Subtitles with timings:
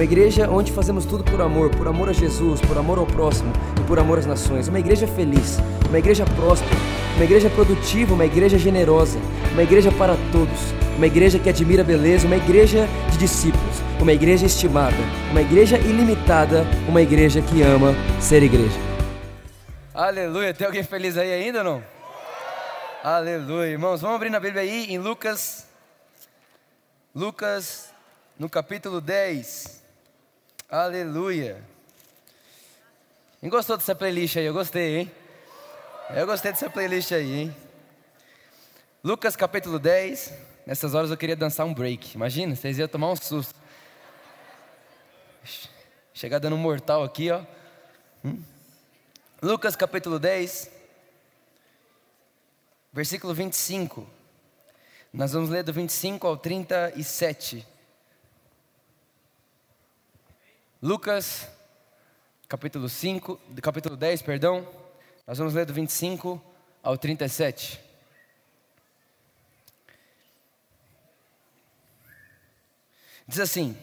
[0.00, 3.52] uma igreja onde fazemos tudo por amor, por amor a Jesus, por amor ao próximo
[3.78, 4.66] e por amor às nações.
[4.66, 5.58] Uma igreja feliz,
[5.90, 6.74] uma igreja próspera,
[7.16, 9.18] uma igreja produtiva, uma igreja generosa,
[9.52, 10.58] uma igreja para todos,
[10.96, 14.96] uma igreja que admira a beleza, uma igreja de discípulos, uma igreja estimada,
[15.32, 18.80] uma igreja ilimitada, uma igreja que ama ser igreja.
[19.92, 21.84] Aleluia, tem alguém feliz aí ainda não?
[23.04, 25.66] Aleluia, irmãos, vamos abrir na Bíblia aí em Lucas,
[27.14, 27.92] Lucas,
[28.38, 29.79] no capítulo 10.
[30.70, 31.60] Aleluia.
[33.40, 34.44] Quem gostou dessa playlist aí?
[34.44, 35.12] Eu gostei, hein?
[36.10, 37.56] Eu gostei dessa playlist aí, hein?
[39.02, 40.32] Lucas capítulo 10.
[40.64, 42.14] Nessas horas eu queria dançar um break.
[42.14, 43.52] Imagina, vocês iam tomar um susto.
[46.14, 47.44] Chegar dando um mortal aqui, ó.
[48.24, 48.40] Hum?
[49.42, 50.70] Lucas capítulo 10,
[52.92, 54.08] versículo 25.
[55.12, 57.66] Nós vamos ler do 25 ao 37.
[60.82, 61.46] Lucas
[62.48, 64.66] capítulo 5, capítulo 10, perdão.
[65.26, 66.42] Nós vamos ler do 25
[66.82, 67.78] ao 37.
[73.28, 73.76] Diz assim: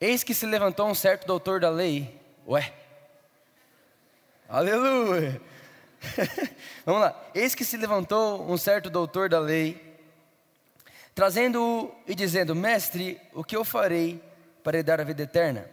[0.00, 2.20] Eis que se levantou um certo doutor da lei.
[2.44, 2.74] Ué,
[4.48, 5.40] aleluia.
[6.84, 7.30] Vamos lá.
[7.32, 9.80] Eis que se levantou um certo doutor da lei,
[11.14, 14.31] trazendo-o e dizendo: Mestre, o que eu farei
[14.62, 15.68] para lhe dar a vida eterna?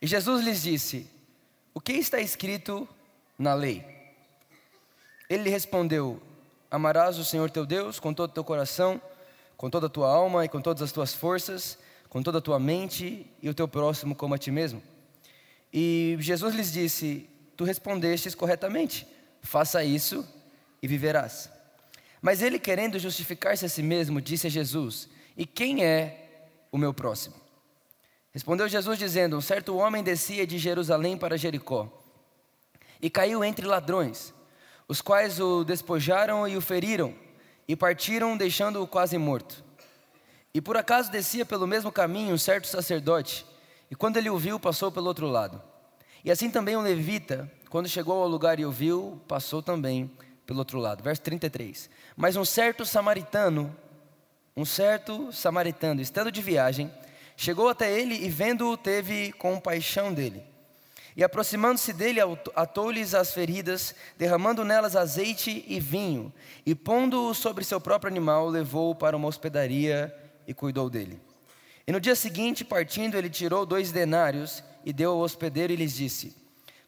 [0.00, 1.10] E Jesus lhes disse:
[1.74, 2.88] O que está escrito
[3.38, 3.84] na lei?
[5.28, 6.20] Ele lhe respondeu:
[6.70, 9.00] Amarás o Senhor teu Deus com todo o teu coração,
[9.56, 12.58] com toda a tua alma e com todas as tuas forças com toda a tua
[12.58, 14.82] mente e o teu próximo como a ti mesmo.
[15.72, 19.06] E Jesus lhes disse: Tu respondestes corretamente,
[19.42, 20.26] faça isso
[20.82, 21.50] e viverás.
[22.20, 26.94] Mas ele, querendo justificar-se a si mesmo, disse a Jesus: E quem é o meu
[26.94, 27.34] próximo?
[28.38, 31.88] Respondeu Jesus, dizendo: Um certo homem descia de Jerusalém para Jericó
[33.02, 34.32] e caiu entre ladrões,
[34.86, 37.12] os quais o despojaram e o feriram,
[37.66, 39.64] e partiram, deixando-o quase morto.
[40.54, 43.44] E por acaso descia pelo mesmo caminho um certo sacerdote,
[43.90, 45.60] e quando ele o viu, passou pelo outro lado.
[46.24, 50.08] E assim também um levita, quando chegou ao lugar e o viu, passou também
[50.46, 51.02] pelo outro lado.
[51.02, 51.90] Verso 33.
[52.16, 53.76] Mas um certo samaritano,
[54.56, 56.88] um certo samaritano, estando de viagem,
[57.38, 60.42] chegou até ele e vendo-o, teve compaixão dele.
[61.16, 62.20] E aproximando-se dele,
[62.54, 66.32] atou-lhes as feridas, derramando nelas azeite e vinho,
[66.66, 70.14] e pondo-o sobre seu próprio animal, levou-o para uma hospedaria
[70.46, 71.20] e cuidou dele.
[71.86, 75.94] E no dia seguinte, partindo, ele tirou dois denários e deu ao hospedeiro e lhes
[75.94, 76.36] disse: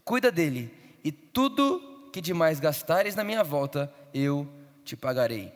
[0.05, 0.73] Cuida dele,
[1.05, 4.49] e tudo que demais gastares na minha volta, eu
[4.85, 5.53] te pagarei.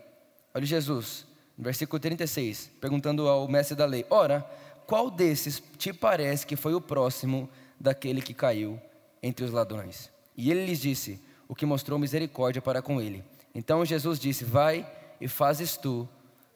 [0.54, 1.27] Olha Jesus,
[1.59, 4.49] no versículo 36, perguntando ao mestre da lei: Ora,
[4.87, 8.81] qual desses te parece que foi o próximo daquele que caiu
[9.22, 10.11] entre os ladrões?
[10.37, 13.25] E ele lhes disse: O que mostrou misericórdia para com ele.
[13.55, 14.87] Então Jesus disse: Vai
[15.21, 16.09] e fazes tu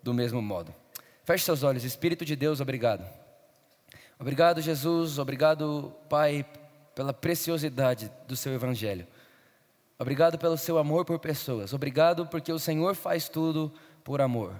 [0.02, 0.74] do mesmo modo.
[1.24, 3.04] Feche seus olhos, Espírito de Deus, obrigado.
[4.18, 6.44] Obrigado, Jesus, obrigado, Pai,
[6.94, 9.06] pela preciosidade do seu Evangelho.
[9.98, 11.72] Obrigado pelo seu amor por pessoas.
[11.72, 13.72] Obrigado porque o Senhor faz tudo
[14.02, 14.54] por amor.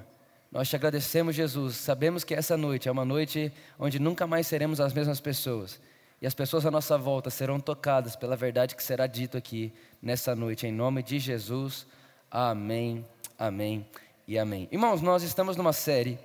[0.51, 1.77] Nós te agradecemos, Jesus.
[1.77, 5.79] Sabemos que essa noite é uma noite onde nunca mais seremos as mesmas pessoas.
[6.23, 10.35] E as pessoas à nossa volta serão tocadas pela verdade que será dito aqui nessa
[10.35, 10.67] noite.
[10.67, 11.87] Em nome de Jesus.
[12.31, 13.05] Amém,
[13.39, 13.87] amém
[14.27, 14.67] e amém.
[14.73, 16.19] Irmãos, nós estamos numa série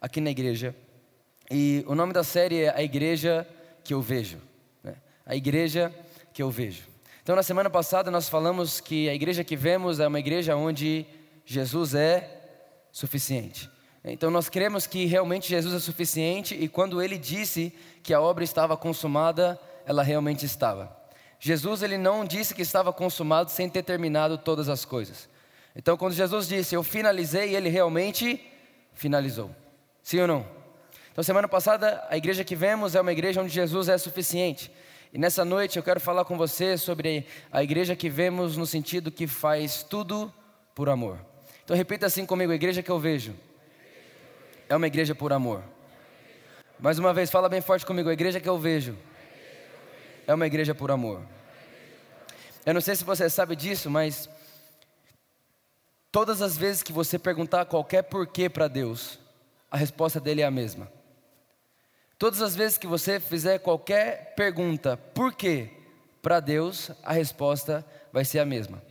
[0.00, 0.74] aqui na igreja.
[1.48, 3.46] E o nome da série é A Igreja
[3.84, 4.38] que Eu Vejo.
[4.82, 4.96] Né?
[5.24, 5.94] A Igreja
[6.34, 6.82] que Eu Vejo.
[7.22, 11.06] Então, na semana passada, nós falamos que a igreja que vemos é uma igreja onde
[11.44, 12.37] Jesus é
[12.92, 13.70] suficiente.
[14.04, 18.44] Então, nós cremos que realmente Jesus é suficiente e quando ele disse que a obra
[18.44, 20.96] estava consumada, ela realmente estava.
[21.40, 25.28] Jesus ele não disse que estava consumado sem ter terminado todas as coisas.
[25.74, 28.44] Então, quando Jesus disse eu finalizei, ele realmente
[28.92, 29.54] finalizou.
[30.02, 30.46] Sim ou não?
[31.12, 34.70] Então, semana passada, a igreja que vemos é uma igreja onde Jesus é suficiente.
[35.12, 39.10] E nessa noite eu quero falar com você sobre a igreja que vemos no sentido
[39.10, 40.32] que faz tudo
[40.74, 41.27] por amor.
[41.68, 43.36] Então repita assim comigo: a igreja que eu vejo
[44.70, 45.62] é uma igreja por amor.
[46.80, 48.08] Mais uma vez, fala bem forte comigo.
[48.08, 48.96] A igreja que eu vejo
[50.26, 51.20] é uma igreja por amor.
[52.64, 54.30] Eu não sei se você sabe disso, mas
[56.10, 59.18] todas as vezes que você perguntar qualquer porquê para Deus,
[59.70, 60.90] a resposta dele é a mesma.
[62.18, 65.68] Todas as vezes que você fizer qualquer pergunta, por quê,
[66.22, 68.87] para Deus, a resposta vai ser a mesma.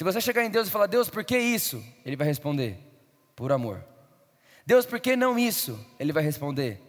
[0.00, 1.84] Se você chegar em Deus e falar, Deus, por que isso?
[2.06, 2.78] Ele vai responder,
[3.36, 3.84] por amor.
[4.64, 5.78] Deus, por que não isso?
[5.98, 6.80] Ele vai responder,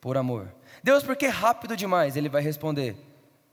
[0.00, 0.50] por amor.
[0.82, 2.16] Deus, por que rápido demais?
[2.16, 2.96] Ele vai responder,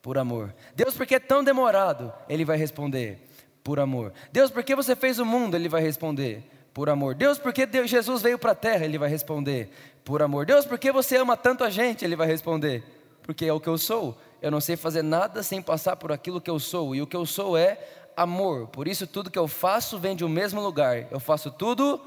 [0.01, 0.55] por amor.
[0.73, 2.13] Deus, por que tão demorado?
[2.29, 3.19] Ele vai responder,
[3.61, 4.13] por amor.
[4.31, 5.55] Deus, por que você fez o mundo?
[5.55, 7.13] Ele vai responder, por amor.
[7.13, 8.85] Deus, por que Deus, Jesus veio para a terra?
[8.85, 9.71] Ele vai responder,
[10.05, 10.45] por amor.
[10.45, 12.05] Deus, por que você ama tanto a gente?
[12.05, 12.81] Ele vai responder,
[13.23, 14.17] porque é o que eu sou.
[14.41, 17.15] Eu não sei fazer nada sem passar por aquilo que eu sou, e o que
[17.17, 17.77] eu sou é
[18.15, 18.67] amor.
[18.67, 21.07] Por isso, tudo que eu faço vem de um mesmo lugar.
[21.11, 22.01] Eu faço tudo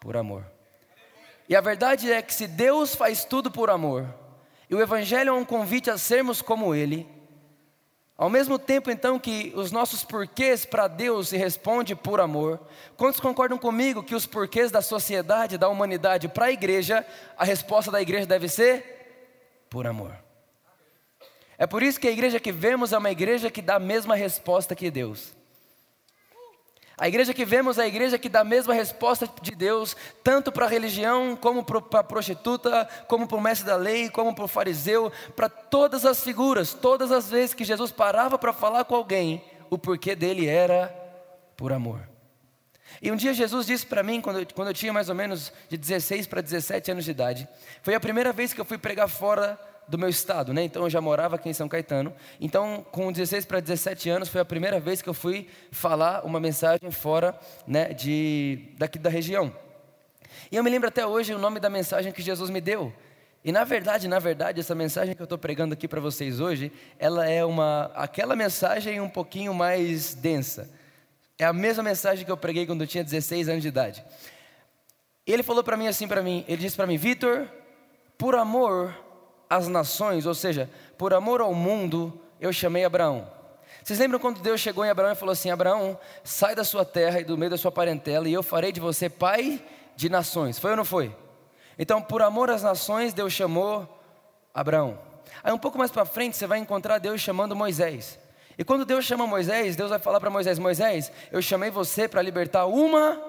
[0.00, 0.44] por amor.
[1.48, 4.06] E a verdade é que se Deus faz tudo por amor,
[4.68, 7.08] e o Evangelho é um convite a sermos como Ele,
[8.18, 12.58] ao mesmo tempo, então, que os nossos porquês para Deus se responde por amor,
[12.96, 17.06] quantos concordam comigo que os porquês da sociedade, da humanidade para a igreja,
[17.36, 20.25] a resposta da igreja deve ser por amor?
[21.58, 24.14] É por isso que a igreja que vemos é uma igreja que dá a mesma
[24.14, 25.34] resposta que Deus.
[26.98, 29.94] A igreja que vemos é a igreja que dá a mesma resposta de Deus,
[30.24, 34.34] tanto para a religião, como para a prostituta, como para o mestre da lei, como
[34.34, 38.84] para o fariseu, para todas as figuras, todas as vezes que Jesus parava para falar
[38.84, 40.88] com alguém, o porquê dele era
[41.54, 42.08] por amor.
[43.02, 45.52] E um dia Jesus disse para mim, quando eu, quando eu tinha mais ou menos
[45.68, 47.46] de 16 para 17 anos de idade,
[47.82, 50.64] foi a primeira vez que eu fui pregar fora do meu estado, né?
[50.64, 52.12] Então eu já morava aqui em São Caetano.
[52.40, 56.40] Então, com 16 para 17 anos, foi a primeira vez que eu fui falar uma
[56.40, 59.52] mensagem fora, né, de daqui da região.
[60.50, 62.92] E eu me lembro até hoje o nome da mensagem que Jesus me deu.
[63.44, 66.72] E na verdade, na verdade, essa mensagem que eu estou pregando aqui para vocês hoje,
[66.98, 70.68] ela é uma aquela mensagem um pouquinho mais densa.
[71.38, 74.04] É a mesma mensagem que eu preguei quando eu tinha 16 anos de idade.
[75.24, 77.48] Ele falou para mim assim para mim, ele disse para mim, Vitor,
[78.18, 79.05] por amor
[79.48, 83.30] as nações, ou seja, por amor ao mundo, eu chamei Abraão.
[83.82, 87.20] Vocês lembram quando Deus chegou em Abraão e falou assim: Abraão, sai da sua terra
[87.20, 89.62] e do meio da sua parentela, e eu farei de você pai
[89.94, 90.58] de nações.
[90.58, 91.14] Foi ou não foi?
[91.78, 93.88] Então, por amor às nações, Deus chamou
[94.52, 94.98] Abraão.
[95.42, 98.18] Aí, um pouco mais para frente, você vai encontrar Deus chamando Moisés.
[98.58, 102.22] E quando Deus chama Moisés, Deus vai falar para Moisés: Moisés, eu chamei você para
[102.22, 103.22] libertar uma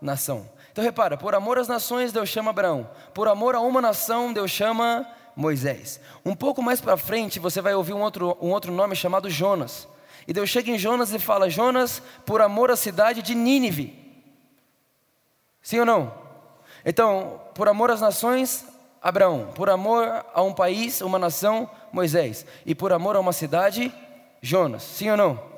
[0.00, 0.48] nação.
[0.70, 2.88] Então, repara: por amor às nações, Deus chama Abraão.
[3.12, 5.04] Por amor a uma nação, Deus chama
[5.36, 6.00] Moisés.
[6.24, 9.86] Um pouco mais para frente você vai ouvir um outro, um outro nome chamado Jonas.
[10.26, 13.96] E Deus chega em Jonas e fala: Jonas, por amor à cidade de Nínive.
[15.60, 16.12] Sim ou não?
[16.84, 18.64] Então, por amor às nações,
[19.02, 19.52] Abraão.
[19.54, 22.46] Por amor a um país, uma nação, Moisés.
[22.64, 23.92] E por amor a uma cidade,
[24.40, 24.82] Jonas.
[24.82, 25.56] Sim ou não?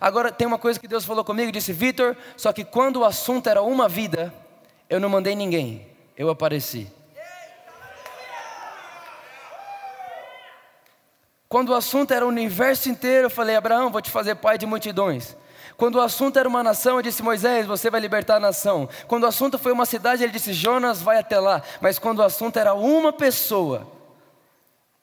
[0.00, 3.48] Agora tem uma coisa que Deus falou comigo, disse: Vitor, só que quando o assunto
[3.48, 4.34] era uma vida,
[4.88, 5.86] eu não mandei ninguém,
[6.16, 6.90] eu apareci.
[11.50, 14.66] Quando o assunto era o universo inteiro, eu falei: Abraão, vou te fazer pai de
[14.66, 15.36] multidões.
[15.76, 18.88] Quando o assunto era uma nação, eu disse: Moisés, você vai libertar a nação.
[19.08, 21.60] Quando o assunto foi uma cidade, ele disse: Jonas, vai até lá.
[21.80, 23.90] Mas quando o assunto era uma pessoa,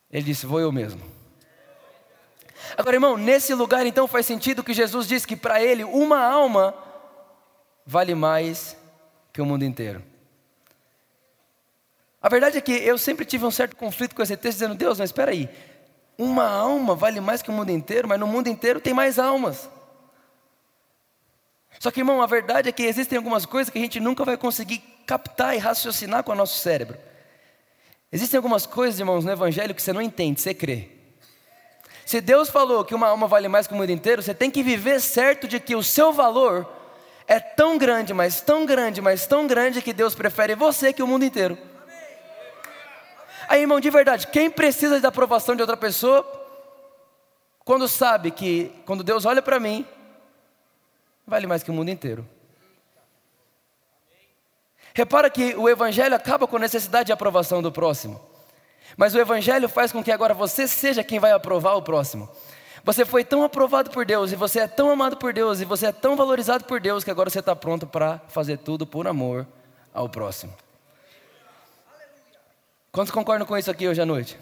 [0.10, 1.02] ele disse: Vou eu mesmo.
[2.78, 6.74] Agora, irmão, nesse lugar então faz sentido que Jesus disse que para ele uma alma
[7.86, 8.78] vale mais
[9.34, 10.02] que o mundo inteiro.
[12.22, 14.98] A verdade é que eu sempre tive um certo conflito com esse texto, dizendo: Deus,
[14.98, 15.50] mas espera aí,
[16.18, 19.70] uma alma vale mais que o mundo inteiro, mas no mundo inteiro tem mais almas.
[21.80, 24.36] Só que, irmão, a verdade é que existem algumas coisas que a gente nunca vai
[24.36, 26.98] conseguir captar e raciocinar com o nosso cérebro.
[28.12, 30.90] Existem algumas coisas, irmãos, no Evangelho que você não entende, você crê.
[32.06, 34.64] Se Deus falou que uma alma vale mais que o mundo inteiro, você tem que
[34.64, 36.68] viver certo de que o seu valor
[37.28, 41.08] é tão grande, mas tão grande, mas tão grande que Deus prefere você que o
[41.08, 41.58] mundo inteiro.
[43.48, 46.26] Aí, irmão, de verdade, quem precisa da aprovação de outra pessoa,
[47.64, 49.86] quando sabe que, quando Deus olha para mim,
[51.26, 52.28] vale mais que o mundo inteiro.
[54.94, 58.20] Repara que o Evangelho acaba com a necessidade de aprovação do próximo.
[58.98, 62.28] Mas o Evangelho faz com que agora você seja quem vai aprovar o próximo.
[62.84, 65.88] Você foi tão aprovado por Deus, e você é tão amado por Deus, e você
[65.88, 69.46] é tão valorizado por Deus, que agora você está pronto para fazer tudo por amor
[69.94, 70.54] ao próximo.
[72.98, 74.40] Quantos concordam com isso aqui hoje à noite?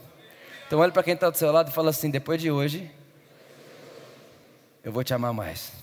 [0.65, 2.89] Então olha para quem está do seu lado e fala assim: depois de hoje,
[4.81, 5.73] eu vou te amar mais.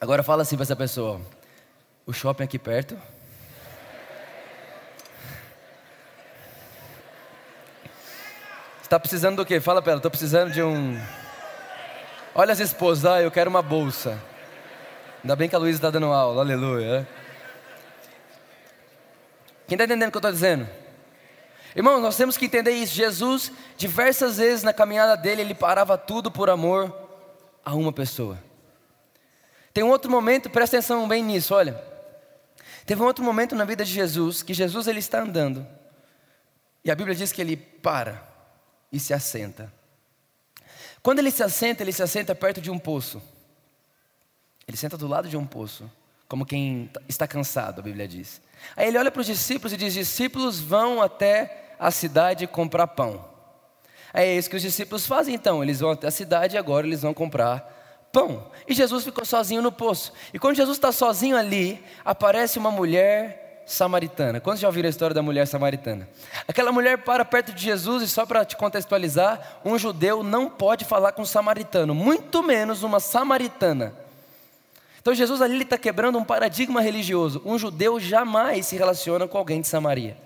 [0.00, 1.20] Agora fala assim para essa pessoa:
[2.06, 2.96] o shopping aqui perto.
[8.84, 9.58] Está precisando do quê?
[9.58, 10.96] Fala para ela: estou precisando de um.
[12.36, 14.16] Olha as esposas, ah, eu quero uma bolsa.
[15.24, 17.04] Ainda bem que a Luísa está dando aula, aleluia.
[19.74, 20.68] Quem está entendendo o que eu estou dizendo?
[21.74, 22.94] Irmão, nós temos que entender isso.
[22.94, 26.96] Jesus, diversas vezes na caminhada dele, ele parava tudo por amor
[27.64, 28.38] a uma pessoa.
[29.72, 31.82] Tem um outro momento, presta atenção bem nisso, olha.
[32.86, 35.66] Teve um outro momento na vida de Jesus que Jesus ele está andando.
[36.84, 38.22] E a Bíblia diz que ele para
[38.92, 39.72] e se assenta.
[41.02, 43.20] Quando ele se assenta, ele se assenta perto de um poço.
[44.68, 45.90] Ele senta do lado de um poço,
[46.28, 48.40] como quem está cansado, a Bíblia diz.
[48.76, 53.24] Aí ele olha para os discípulos e diz: Discípulos vão até a cidade comprar pão.
[54.12, 55.62] É isso que os discípulos fazem então.
[55.62, 58.46] Eles vão até a cidade e agora eles vão comprar pão.
[58.66, 60.12] E Jesus ficou sozinho no poço.
[60.32, 64.40] E quando Jesus está sozinho ali, aparece uma mulher samaritana.
[64.40, 66.08] Quantos já ouviram a história da mulher samaritana?
[66.46, 70.84] Aquela mulher para perto de Jesus e só para te contextualizar, um judeu não pode
[70.84, 74.03] falar com um samaritano, muito menos uma samaritana.
[75.04, 77.42] Então Jesus ali está quebrando um paradigma religioso.
[77.44, 80.16] Um judeu jamais se relaciona com alguém de Samaria.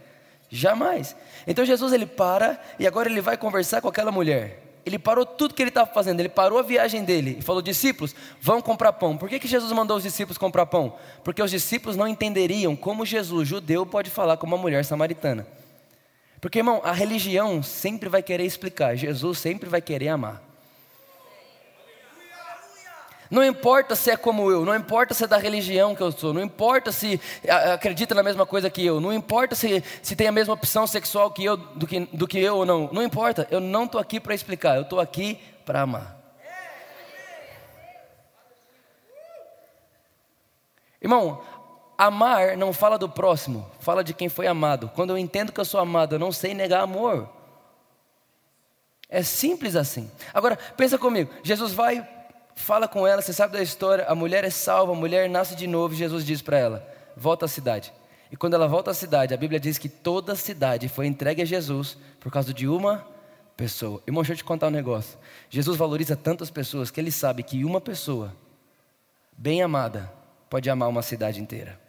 [0.49, 1.17] Jamais.
[1.49, 4.63] Então Jesus ele para e agora ele vai conversar com aquela mulher.
[4.87, 8.15] Ele parou tudo que ele estava fazendo, ele parou a viagem dele e falou: discípulos,
[8.41, 9.17] vão comprar pão.
[9.17, 10.97] Por que, que Jesus mandou os discípulos comprar pão?
[11.25, 15.45] Porque os discípulos não entenderiam como Jesus, judeu, pode falar com uma mulher samaritana.
[16.41, 20.48] Porque, irmão, a religião sempre vai querer explicar, Jesus sempre vai querer amar.
[23.31, 26.33] Não importa se é como eu, não importa se é da religião que eu sou,
[26.33, 27.21] não importa se
[27.73, 31.31] acredita na mesma coisa que eu, não importa se, se tem a mesma opção sexual
[31.31, 34.19] que eu, do que, do que eu ou não, não importa, eu não estou aqui
[34.19, 36.17] para explicar, eu estou aqui para amar.
[41.01, 41.43] Irmão,
[41.97, 44.91] amar não fala do próximo, fala de quem foi amado.
[44.95, 47.29] Quando eu entendo que eu sou amado, eu não sei negar amor.
[49.09, 50.11] É simples assim.
[50.35, 52.07] Agora, pensa comigo: Jesus vai
[52.59, 55.67] fala com ela, você sabe da história, a mulher é salva, a mulher nasce de
[55.67, 57.93] novo, Jesus diz para ela: volta à cidade.
[58.31, 61.41] E quando ela volta à cidade, a Bíblia diz que toda a cidade foi entregue
[61.41, 63.07] a Jesus por causa de uma
[63.57, 64.03] pessoa.
[64.07, 65.19] Irmão, deixa eu te contar um negócio.
[65.49, 68.35] Jesus valoriza tantas pessoas que ele sabe que uma pessoa,
[69.37, 70.13] bem amada,
[70.51, 71.81] pode amar uma cidade inteira.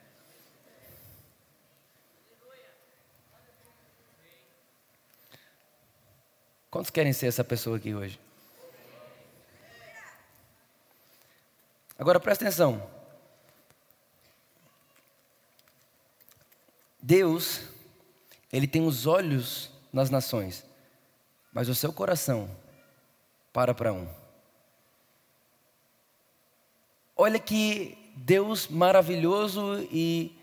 [6.72, 8.20] Quantos querem ser essa pessoa aqui hoje?
[12.00, 12.82] Agora presta atenção.
[17.02, 17.62] Deus,
[18.54, 20.66] Ele tem os olhos nas nações,
[21.52, 22.50] mas o seu coração
[23.52, 24.08] para para um.
[27.18, 30.34] Olha que Deus maravilhoso e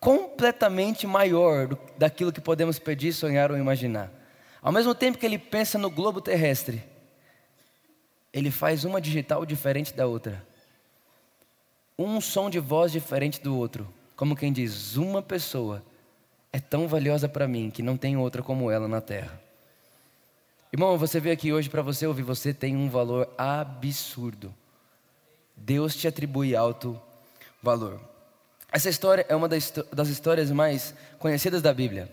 [0.00, 4.10] completamente maior do, daquilo que podemos pedir, sonhar ou imaginar.
[4.62, 6.82] Ao mesmo tempo que ele pensa no globo terrestre,
[8.32, 10.50] ele faz uma digital diferente da outra
[11.98, 13.92] um som de voz diferente do outro.
[14.16, 15.82] Como quem diz, uma pessoa
[16.52, 19.40] é tão valiosa para mim que não tem outra como ela na terra.
[20.72, 24.54] Irmão, você veio aqui hoje para você ouvir, você tem um valor absurdo.
[25.56, 27.00] Deus te atribui alto
[27.62, 28.00] valor.
[28.70, 32.10] Essa história é uma das histórias mais conhecidas da Bíblia.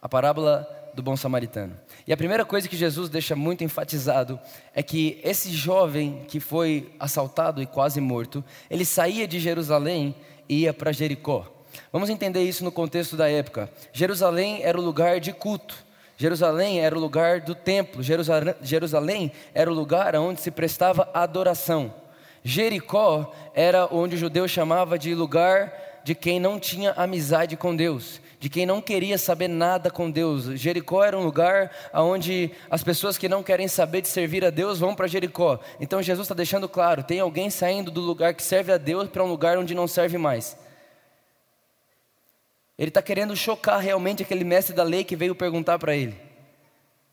[0.00, 1.74] A parábola do bom samaritano.
[2.06, 4.38] E a primeira coisa que Jesus deixa muito enfatizado
[4.74, 10.14] é que esse jovem que foi assaltado e quase morto, ele saía de Jerusalém
[10.48, 11.46] e ia para Jericó.
[11.92, 13.70] Vamos entender isso no contexto da época.
[13.92, 15.76] Jerusalém era o lugar de culto.
[16.16, 18.02] Jerusalém era o lugar do templo.
[18.02, 21.94] Jerusalém era o lugar onde se prestava adoração.
[22.44, 25.72] Jericó era onde o judeu chamava de lugar
[26.04, 30.46] de quem não tinha amizade com Deus de quem não queria saber nada com Deus.
[30.58, 34.80] Jericó era um lugar onde as pessoas que não querem saber de servir a Deus
[34.80, 35.60] vão para Jericó.
[35.78, 39.22] Então Jesus está deixando claro: tem alguém saindo do lugar que serve a Deus para
[39.22, 40.56] um lugar onde não serve mais.
[42.76, 46.20] Ele está querendo chocar realmente aquele mestre da lei que veio perguntar para ele.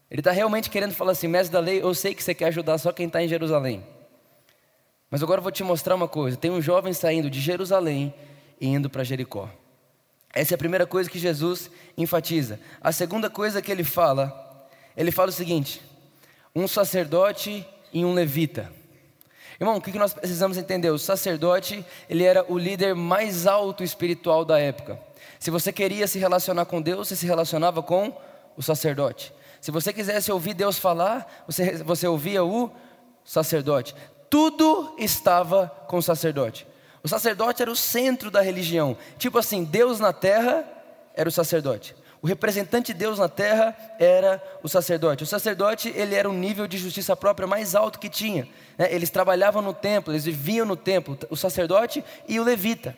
[0.10, 2.80] Ele está realmente querendo falar assim: mestre da lei, eu sei que você quer ajudar
[2.80, 3.86] só quem está em Jerusalém.
[5.12, 8.12] Mas agora eu vou te mostrar uma coisa: tem um jovem saindo de Jerusalém
[8.60, 9.48] e indo para Jericó.
[10.34, 12.60] Essa é a primeira coisa que Jesus enfatiza.
[12.82, 15.82] A segunda coisa que ele fala, ele fala o seguinte:
[16.56, 18.72] um sacerdote e um levita.
[19.60, 20.90] Irmão, o que nós precisamos entender?
[20.90, 24.98] O sacerdote, ele era o líder mais alto espiritual da época.
[25.38, 28.16] Se você queria se relacionar com Deus, você se relacionava com
[28.56, 29.34] o sacerdote.
[29.60, 32.72] Se você quisesse ouvir Deus falar, você, você ouvia o
[33.26, 33.94] sacerdote.
[34.30, 36.66] Tudo estava com o sacerdote.
[37.04, 38.98] O sacerdote era o centro da religião.
[39.18, 40.64] Tipo assim, Deus na terra
[41.16, 41.96] era o sacerdote.
[42.22, 45.24] O representante de Deus na terra era o sacerdote.
[45.24, 48.48] O sacerdote ele era um nível de justiça própria mais alto que tinha.
[48.78, 48.94] Né?
[48.94, 51.18] Eles trabalhavam no templo, eles viviam no templo.
[51.30, 52.96] O sacerdote e o levita.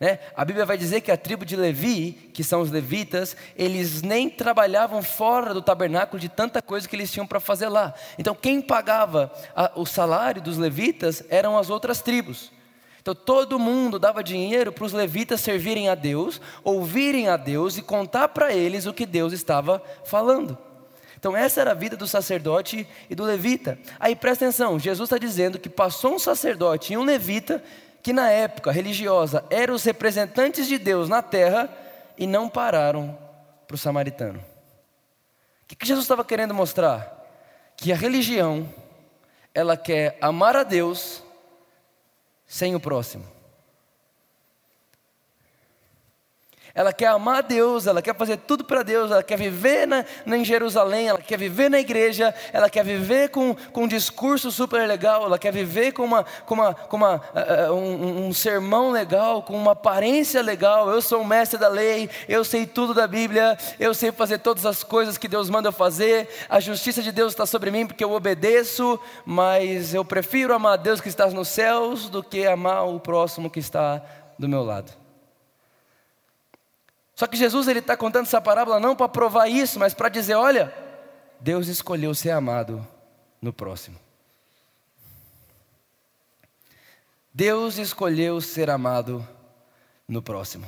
[0.00, 0.18] Né?
[0.34, 4.30] A Bíblia vai dizer que a tribo de Levi, que são os levitas, eles nem
[4.30, 7.94] trabalhavam fora do tabernáculo de tanta coisa que eles tinham para fazer lá.
[8.18, 9.30] Então, quem pagava
[9.76, 12.50] o salário dos levitas eram as outras tribos.
[13.02, 17.82] Então todo mundo dava dinheiro para os levitas servirem a Deus, ouvirem a Deus e
[17.82, 20.56] contar para eles o que Deus estava falando.
[21.18, 23.76] Então essa era a vida do sacerdote e do levita.
[23.98, 27.60] Aí presta atenção, Jesus está dizendo que passou um sacerdote e um levita
[28.04, 31.68] que na época religiosa eram os representantes de Deus na terra
[32.16, 33.18] e não pararam
[33.66, 34.38] para o samaritano.
[34.38, 37.20] O que, que Jesus estava querendo mostrar?
[37.76, 38.72] Que a religião
[39.52, 41.20] ela quer amar a Deus
[42.52, 43.24] sem o próximo.
[46.74, 50.38] Ela quer amar Deus, ela quer fazer tudo para Deus, ela quer viver na, na,
[50.38, 54.88] em Jerusalém, ela quer viver na igreja, ela quer viver com, com um discurso super
[54.88, 59.42] legal, ela quer viver com, uma, com, uma, com uma, uh, um, um sermão legal,
[59.42, 60.88] com uma aparência legal.
[60.90, 64.64] Eu sou o mestre da lei, eu sei tudo da Bíblia, eu sei fazer todas
[64.64, 68.04] as coisas que Deus manda eu fazer, a justiça de Deus está sobre mim porque
[68.04, 72.98] eu obedeço, mas eu prefiro amar Deus que está nos céus do que amar o
[72.98, 74.02] próximo que está
[74.38, 75.01] do meu lado.
[77.22, 80.34] Só que Jesus ele está contando essa parábola não para provar isso, mas para dizer,
[80.34, 80.74] olha,
[81.38, 82.84] Deus escolheu ser amado
[83.40, 83.96] no próximo.
[87.32, 89.24] Deus escolheu ser amado
[90.08, 90.66] no próximo.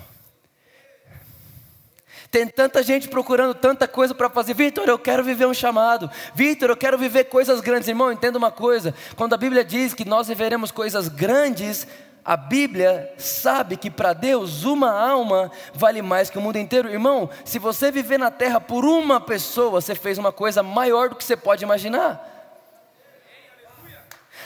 [2.31, 4.55] Tem tanta gente procurando tanta coisa para fazer.
[4.55, 6.09] Vitor, eu quero viver um chamado.
[6.37, 7.89] Vitor, eu quero viver coisas grandes.
[7.89, 11.85] Irmão, entenda uma coisa: quando a Bíblia diz que nós viveremos coisas grandes,
[12.25, 16.89] a Bíblia sabe que para Deus uma alma vale mais que o mundo inteiro.
[16.89, 21.17] Irmão, se você viver na terra por uma pessoa, você fez uma coisa maior do
[21.17, 22.31] que você pode imaginar.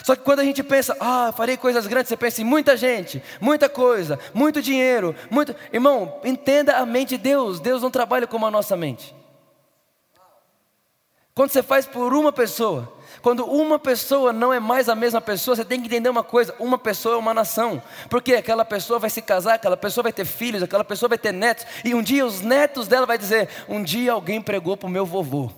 [0.03, 3.23] Só que quando a gente pensa, ah, farei coisas grandes, você pensa em muita gente,
[3.41, 5.55] muita coisa, muito dinheiro, muito.
[5.73, 7.61] Irmão, entenda a mente de Deus.
[7.61, 9.15] Deus não trabalha como a nossa mente.
[11.33, 15.57] Quando você faz por uma pessoa, quando uma pessoa não é mais a mesma pessoa,
[15.57, 17.83] você tem que entender uma coisa: uma pessoa é uma nação.
[18.09, 21.33] Porque aquela pessoa vai se casar, aquela pessoa vai ter filhos, aquela pessoa vai ter
[21.33, 24.91] netos, e um dia os netos dela vai dizer: um dia alguém pregou para o
[24.91, 25.51] meu vovô.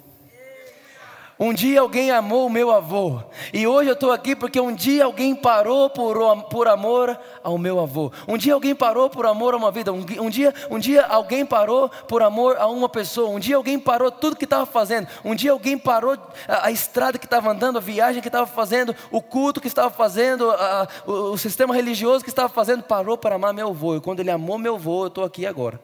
[1.43, 3.23] Um dia alguém amou o meu avô.
[3.51, 6.19] E hoje eu estou aqui porque um dia alguém parou por,
[6.51, 8.13] por amor ao meu avô.
[8.29, 9.91] Um dia alguém parou por amor a uma vida.
[9.91, 13.31] Um, um, dia, um dia alguém parou por amor a uma pessoa.
[13.31, 15.09] Um dia alguém parou tudo que estava fazendo.
[15.25, 16.13] Um dia alguém parou
[16.47, 19.89] a, a estrada que estava andando, a viagem que estava fazendo, o culto que estava
[19.89, 22.83] fazendo, a, o, o sistema religioso que estava fazendo.
[22.83, 23.97] Parou para amar meu avô.
[23.97, 25.81] E quando ele amou meu avô, eu estou aqui agora.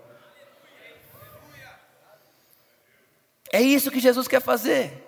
[3.51, 5.06] É isso que Jesus quer fazer.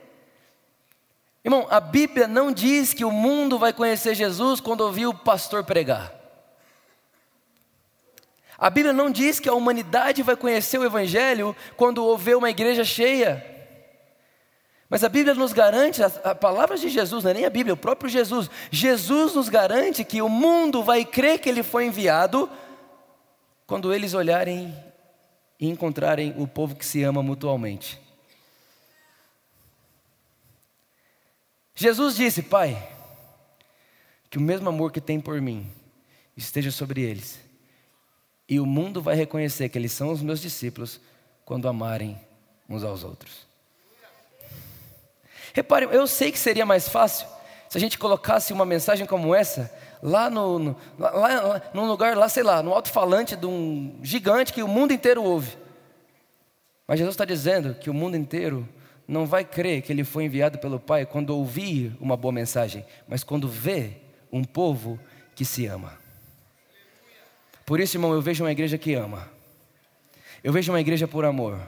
[1.48, 5.64] Irmão, a Bíblia não diz que o mundo vai conhecer Jesus quando ouvir o pastor
[5.64, 6.12] pregar.
[8.58, 12.84] A Bíblia não diz que a humanidade vai conhecer o Evangelho quando ouvir uma igreja
[12.84, 13.42] cheia.
[14.90, 17.72] Mas a Bíblia nos garante, a, a palavra de Jesus, não é nem a Bíblia,
[17.72, 18.50] é o próprio Jesus.
[18.70, 22.46] Jesus nos garante que o mundo vai crer que ele foi enviado
[23.66, 24.76] quando eles olharem
[25.58, 28.07] e encontrarem o povo que se ama mutualmente.
[31.78, 32.76] Jesus disse: Pai,
[34.28, 35.64] que o mesmo amor que tem por mim
[36.36, 37.38] esteja sobre eles,
[38.48, 41.00] e o mundo vai reconhecer que eles são os meus discípulos
[41.44, 42.20] quando amarem
[42.68, 43.46] uns aos outros.
[45.54, 47.28] Reparem, eu sei que seria mais fácil
[47.68, 52.16] se a gente colocasse uma mensagem como essa lá no, no lá, lá, num lugar
[52.16, 55.56] lá, sei lá, no alto-falante de um gigante que o mundo inteiro ouve.
[56.88, 58.68] Mas Jesus está dizendo que o mundo inteiro
[59.08, 63.24] não vai crer que ele foi enviado pelo Pai quando ouvir uma boa mensagem, mas
[63.24, 63.92] quando vê
[64.30, 65.00] um povo
[65.34, 65.94] que se ama.
[67.64, 69.26] Por isso, irmão, eu vejo uma igreja que ama.
[70.44, 71.58] Eu vejo uma igreja por amor.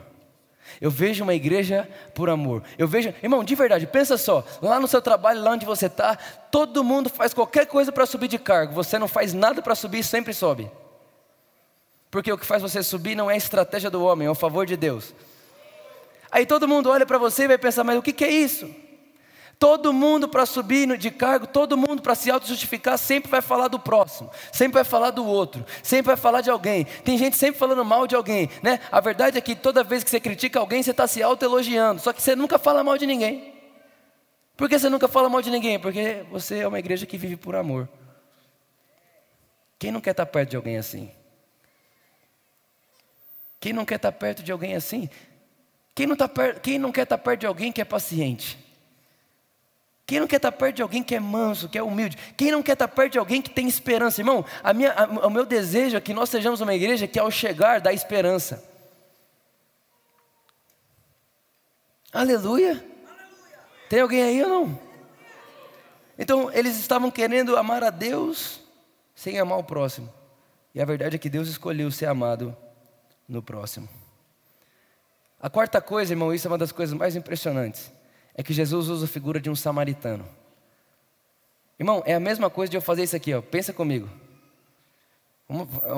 [0.79, 2.63] Eu vejo uma igreja por amor.
[2.77, 6.15] Eu vejo, irmão, de verdade, pensa só, lá no seu trabalho, lá onde você está,
[6.51, 8.73] todo mundo faz qualquer coisa para subir de cargo.
[8.73, 10.71] Você não faz nada para subir sempre sobe.
[12.11, 14.65] Porque o que faz você subir não é a estratégia do homem, é o favor
[14.65, 15.13] de Deus.
[16.31, 18.73] Aí todo mundo olha para você e vai pensar, mas o que, que é isso?
[19.59, 23.77] Todo mundo para subir de cargo, todo mundo para se auto-justificar, sempre vai falar do
[23.77, 26.85] próximo, sempre vai falar do outro, sempre vai falar de alguém.
[27.03, 28.79] Tem gente sempre falando mal de alguém, né?
[28.91, 32.11] A verdade é que toda vez que você critica alguém, você está se auto-elogiando, só
[32.11, 33.53] que você nunca fala mal de ninguém.
[34.57, 35.79] Por que você nunca fala mal de ninguém?
[35.79, 37.87] Porque você é uma igreja que vive por amor.
[39.77, 41.11] Quem não quer estar tá perto de alguém assim?
[43.59, 45.07] Quem não quer estar tá perto de alguém assim?
[45.93, 46.29] Quem não, tá.
[46.61, 48.57] Quem não quer estar tá perto de alguém que é paciente?
[50.05, 52.17] Quem não quer estar tá perto de alguém que é manso, que é humilde?
[52.35, 54.21] Quem não quer estar perto de alguém que tem esperança?
[54.21, 57.31] Irmão, a minha, a, o meu desejo é que nós sejamos uma igreja que ao
[57.31, 58.63] chegar dá esperança.
[62.11, 62.85] Aleluia.
[63.89, 64.79] Tem alguém aí ou não?
[66.17, 68.61] Então, eles estavam querendo amar a Deus
[69.15, 70.11] sem amar o próximo.
[70.73, 72.55] E a verdade é que Deus escolheu ser amado
[73.27, 73.87] no próximo.
[75.41, 77.91] A quarta coisa, irmão, isso é uma das coisas mais impressionantes,
[78.35, 80.23] é que Jesus usa a figura de um samaritano.
[81.79, 83.41] Irmão, é a mesma coisa de eu fazer isso aqui, ó.
[83.41, 84.07] Pensa comigo.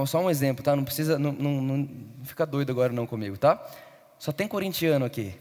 [0.08, 0.74] só um exemplo, tá?
[0.78, 1.90] Não precisa, não, não, não
[2.24, 3.62] fica doido agora não comigo, tá?
[4.18, 5.36] Só tem corintiano aqui.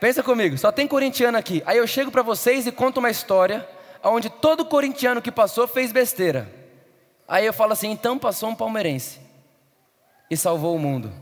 [0.00, 1.62] Pensa comigo, só tem corintiano aqui.
[1.66, 3.68] Aí eu chego para vocês e conto uma história
[4.02, 6.50] onde todo corintiano que passou fez besteira.
[7.28, 9.29] Aí eu falo assim: então passou um palmeirense
[10.30, 11.12] e salvou o mundo.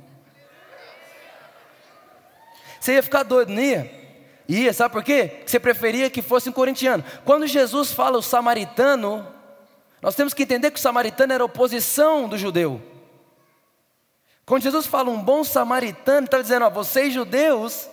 [2.79, 3.99] Você ia ficar doido, não ia?
[4.49, 5.43] Ia, sabe por quê?
[5.45, 7.05] Você preferia que fosse um corintiano.
[7.25, 9.27] Quando Jesus fala o samaritano,
[10.01, 12.81] nós temos que entender que o samaritano era oposição do judeu.
[14.47, 17.91] Quando Jesus fala um bom samaritano, está dizendo: ó, vocês judeus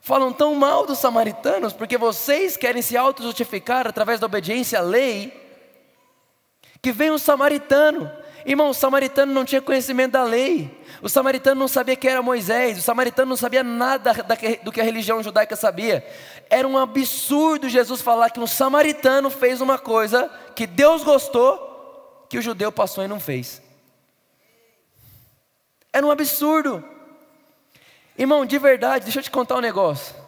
[0.00, 5.32] falam tão mal dos samaritanos porque vocês querem se auto-justificar através da obediência à lei,
[6.82, 8.10] que vem um samaritano.
[8.46, 12.76] Irmão, o samaritano não tinha conhecimento da lei, o samaritano não sabia que era Moisés,
[12.78, 14.12] o samaritano não sabia nada
[14.62, 16.06] do que a religião judaica sabia.
[16.50, 22.36] Era um absurdo Jesus falar que um samaritano fez uma coisa que Deus gostou, que
[22.36, 23.62] o judeu passou e não fez.
[25.90, 26.84] Era um absurdo.
[28.18, 30.23] Irmão, de verdade, deixa eu te contar um negócio.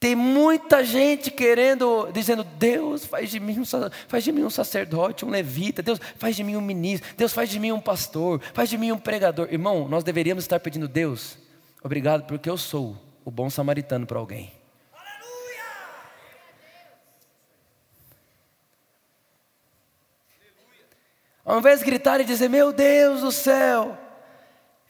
[0.00, 3.64] Tem muita gente querendo, dizendo, Deus faz de mim um,
[4.08, 7.50] faz de mim um sacerdote, um levita, Deus faz de mim um ministro, Deus faz
[7.50, 9.48] de mim um pastor, faz de mim um pregador.
[9.52, 11.36] Irmão, nós deveríamos estar pedindo, Deus,
[11.84, 14.50] obrigado porque eu sou o bom samaritano para alguém.
[14.90, 15.64] Aleluia!
[21.44, 23.98] Ao invés de gritar e dizer, meu Deus do céu,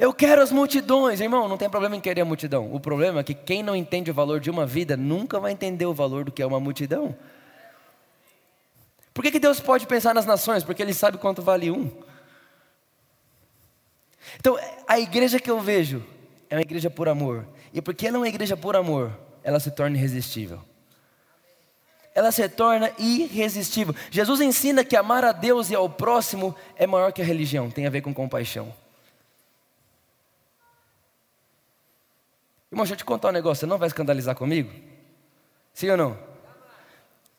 [0.00, 1.46] eu quero as multidões, irmão.
[1.46, 2.74] Não tem problema em querer a multidão.
[2.74, 5.84] O problema é que quem não entende o valor de uma vida nunca vai entender
[5.84, 7.14] o valor do que é uma multidão.
[9.12, 10.64] Por que, que Deus pode pensar nas nações?
[10.64, 11.90] Porque Ele sabe quanto vale um.
[14.38, 14.58] Então,
[14.88, 16.02] a igreja que eu vejo
[16.48, 17.46] é uma igreja por amor.
[17.70, 19.12] E porque ela é uma igreja por amor,
[19.44, 20.62] ela se torna irresistível.
[22.14, 23.94] Ela se torna irresistível.
[24.10, 27.86] Jesus ensina que amar a Deus e ao próximo é maior que a religião, tem
[27.86, 28.74] a ver com compaixão.
[32.70, 34.70] Irmão, deixa eu te contar um negócio, você não vai escandalizar comigo?
[35.72, 36.18] Sim ou não?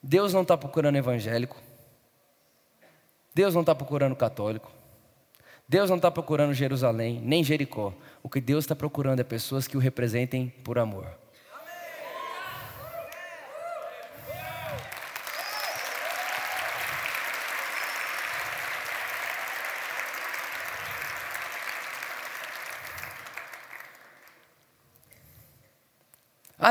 [0.04, 1.56] Deus não está procurando evangélico.
[3.34, 4.72] Deus não está procurando católico.
[5.68, 7.94] Deus não está procurando Jerusalém, nem Jericó.
[8.22, 11.21] O que Deus está procurando é pessoas que o representem por amor.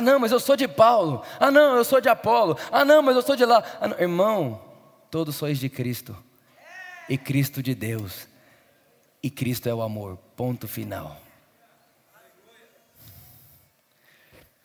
[0.00, 1.22] Ah, não, mas eu sou de Paulo.
[1.38, 2.56] Ah, não, eu sou de Apolo.
[2.72, 3.62] Ah, não, mas eu sou de lá.
[3.78, 4.58] Ah, Irmão,
[5.10, 6.16] todos sois de Cristo.
[7.06, 8.26] E Cristo de Deus.
[9.22, 10.16] E Cristo é o amor.
[10.34, 11.20] Ponto final.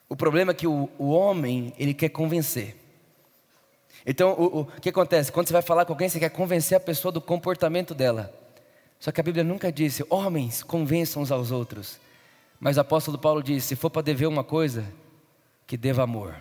[0.07, 2.77] O problema é que o, o homem, ele quer convencer.
[4.05, 5.33] Então, o, o que acontece?
[5.33, 8.33] Quando você vai falar com alguém, você quer convencer a pessoa do comportamento dela.
[9.01, 11.99] Só que a Bíblia nunca disse, homens, convençam uns aos outros.
[12.57, 14.85] Mas o apóstolo Paulo disse: se for para dever uma coisa,
[15.67, 16.35] que deva amor.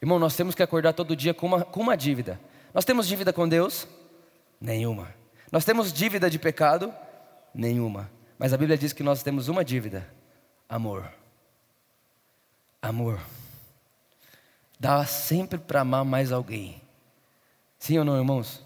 [0.00, 2.40] Irmão, nós temos que acordar todo dia com uma, com uma dívida.
[2.72, 3.88] Nós temos dívida com Deus?
[4.60, 5.14] Nenhuma.
[5.50, 6.92] Nós temos dívida de pecado?
[7.54, 8.10] Nenhuma.
[8.38, 10.06] Mas a Bíblia diz que nós temos uma dívida:
[10.68, 11.10] amor.
[12.82, 13.20] Amor.
[14.78, 16.82] Dá sempre para amar mais alguém.
[17.78, 18.62] Sim ou não, irmãos?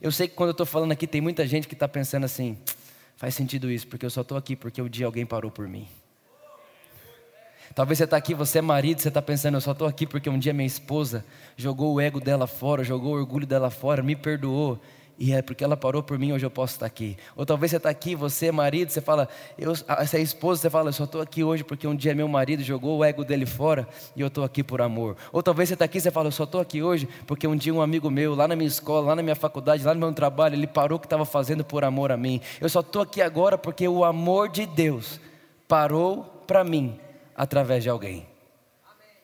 [0.00, 2.58] Eu sei que quando eu estou falando aqui, tem muita gente que está pensando assim:
[3.16, 5.86] faz sentido isso, porque eu só estou aqui porque um dia alguém parou por mim.
[7.74, 10.28] Talvez você está aqui, você é marido, você está pensando, eu só estou aqui porque
[10.28, 11.24] um dia minha esposa
[11.56, 14.78] jogou o ego dela fora, jogou o orgulho dela fora, me perdoou.
[15.16, 17.14] E é porque ela parou por mim, hoje eu posso estar aqui.
[17.36, 19.28] Ou talvez você está aqui, você é marido, você fala,
[19.58, 22.26] eu, você é esposa, você fala, eu só estou aqui hoje porque um dia meu
[22.26, 25.16] marido jogou o ego dele fora e eu estou aqui por amor.
[25.30, 27.72] Ou talvez você está aqui, você fala, eu só estou aqui hoje porque um dia
[27.72, 30.54] um amigo meu, lá na minha escola, lá na minha faculdade, lá no meu trabalho,
[30.54, 32.40] ele parou o que estava fazendo por amor a mim.
[32.58, 35.20] Eu só estou aqui agora porque o amor de Deus
[35.68, 36.98] parou para mim
[37.42, 38.26] através de alguém.
[38.84, 39.16] Amém.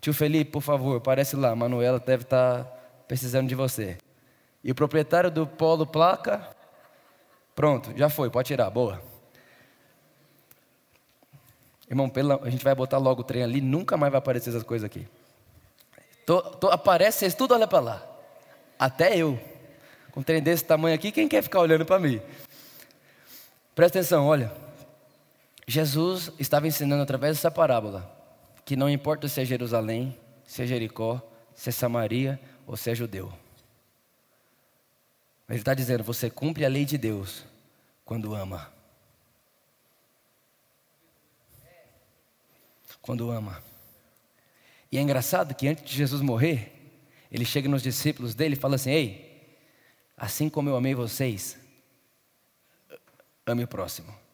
[0.00, 1.56] Tio Felipe, por favor, aparece lá.
[1.56, 2.70] Manuela deve estar tá
[3.08, 3.96] precisando de você.
[4.62, 6.54] E o proprietário do Polo Placa,
[7.54, 9.00] Pronto, já foi, pode tirar, boa.
[11.88, 14.62] Irmão, pela, a gente vai botar logo o trem ali, nunca mais vai aparecer essas
[14.62, 15.08] coisas aqui.
[16.26, 18.06] Tô, tô, aparece, vocês tudo olha para lá.
[18.78, 19.40] Até eu.
[20.12, 22.20] Com um trem desse tamanho aqui, quem quer ficar olhando para mim?
[23.74, 24.65] Presta atenção, olha.
[25.66, 28.14] Jesus estava ensinando através dessa parábola
[28.64, 31.20] que não importa se é Jerusalém, se é Jericó,
[31.54, 33.32] se é Samaria ou se é judeu.
[35.48, 37.44] Ele está dizendo: você cumpre a lei de Deus
[38.04, 38.72] quando ama.
[43.00, 43.62] Quando ama.
[44.90, 46.72] E é engraçado que antes de Jesus morrer,
[47.30, 49.58] ele chega nos discípulos dele e fala assim: Ei,
[50.16, 51.58] assim como eu amei vocês,
[53.46, 54.25] ame o próximo.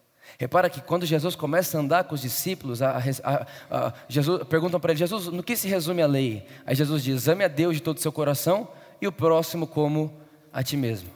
[0.43, 4.77] Repara que quando Jesus começa a andar com os discípulos, a, a, a, Jesus, perguntam
[4.77, 6.45] para ele: Jesus, no que se resume a lei?
[6.65, 8.67] Aí Jesus diz: ame a Deus de todo o seu coração
[8.99, 10.19] e o próximo como
[10.51, 11.09] a ti mesmo.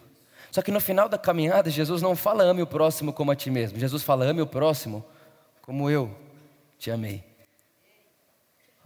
[0.50, 3.52] Só que no final da caminhada, Jesus não fala ame o próximo como a ti
[3.52, 3.78] mesmo.
[3.78, 5.04] Jesus fala ame o próximo
[5.62, 6.10] como eu
[6.80, 7.22] te amei.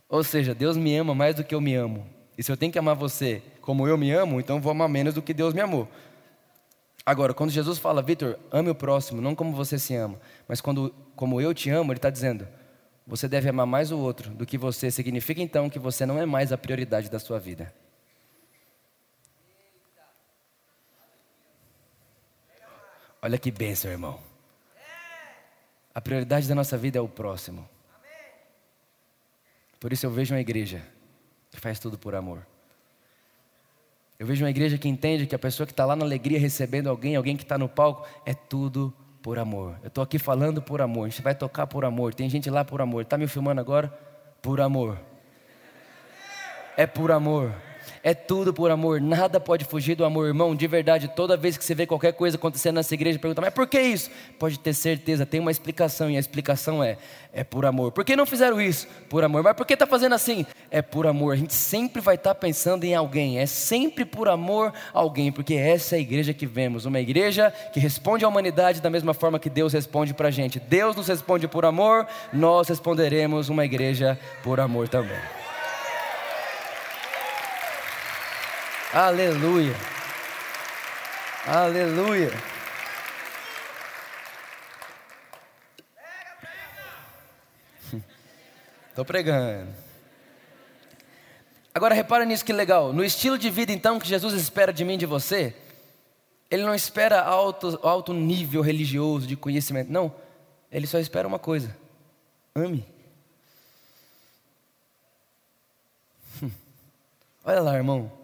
[0.09, 2.03] Ou seja, Deus me ama mais do que eu me amo.
[2.35, 5.13] E se eu tenho que amar você como eu me amo, então vou amar menos
[5.13, 5.87] do que Deus me amou.
[7.05, 10.93] Agora, quando Jesus fala, Vitor, ame o próximo, não como você se ama, mas quando,
[11.15, 12.47] como eu te amo, Ele está dizendo,
[13.05, 14.91] você deve amar mais o outro do que você.
[14.91, 17.73] Significa então que você não é mais a prioridade da sua vida.
[23.21, 24.19] Olha que bênção, irmão.
[25.93, 27.67] A prioridade da nossa vida é o próximo.
[29.79, 30.81] Por isso eu vejo uma igreja
[31.51, 32.45] que faz tudo por amor.
[34.21, 36.87] Eu vejo uma igreja que entende que a pessoa que está lá na alegria recebendo
[36.87, 39.79] alguém, alguém que está no palco, é tudo por amor.
[39.81, 42.13] Eu estou aqui falando por amor, a gente vai tocar por amor.
[42.13, 43.01] Tem gente lá por amor.
[43.01, 43.87] Está me filmando agora?
[44.39, 44.99] Por amor.
[46.77, 47.51] É por amor.
[48.03, 50.55] É tudo por amor, nada pode fugir do amor, irmão.
[50.55, 53.67] De verdade, toda vez que você vê qualquer coisa acontecendo nessa igreja, pergunta, mas por
[53.67, 54.09] que isso?
[54.39, 56.97] Pode ter certeza, tem uma explicação, e a explicação é:
[57.33, 57.91] é por amor.
[57.91, 58.87] Por que não fizeram isso?
[59.09, 59.43] Por amor.
[59.43, 60.45] Mas por que está fazendo assim?
[60.69, 61.33] É por amor.
[61.33, 65.31] A gente sempre vai estar tá pensando em alguém, é sempre por amor a alguém,
[65.31, 69.13] porque essa é a igreja que vemos, uma igreja que responde à humanidade da mesma
[69.13, 70.59] forma que Deus responde para a gente.
[70.59, 75.40] Deus nos responde por amor, nós responderemos uma igreja por amor também.
[78.93, 79.73] Aleluia.
[81.47, 82.29] Aleluia.
[88.89, 89.73] Estou pregando.
[91.73, 92.91] Agora repara nisso que legal.
[92.91, 95.55] No estilo de vida então que Jesus espera de mim e de você,
[96.49, 99.89] ele não espera alto, alto nível religioso de conhecimento.
[99.89, 100.13] Não.
[100.69, 101.73] Ele só espera uma coisa:
[102.53, 102.85] ame.
[107.45, 108.19] Olha lá, irmão.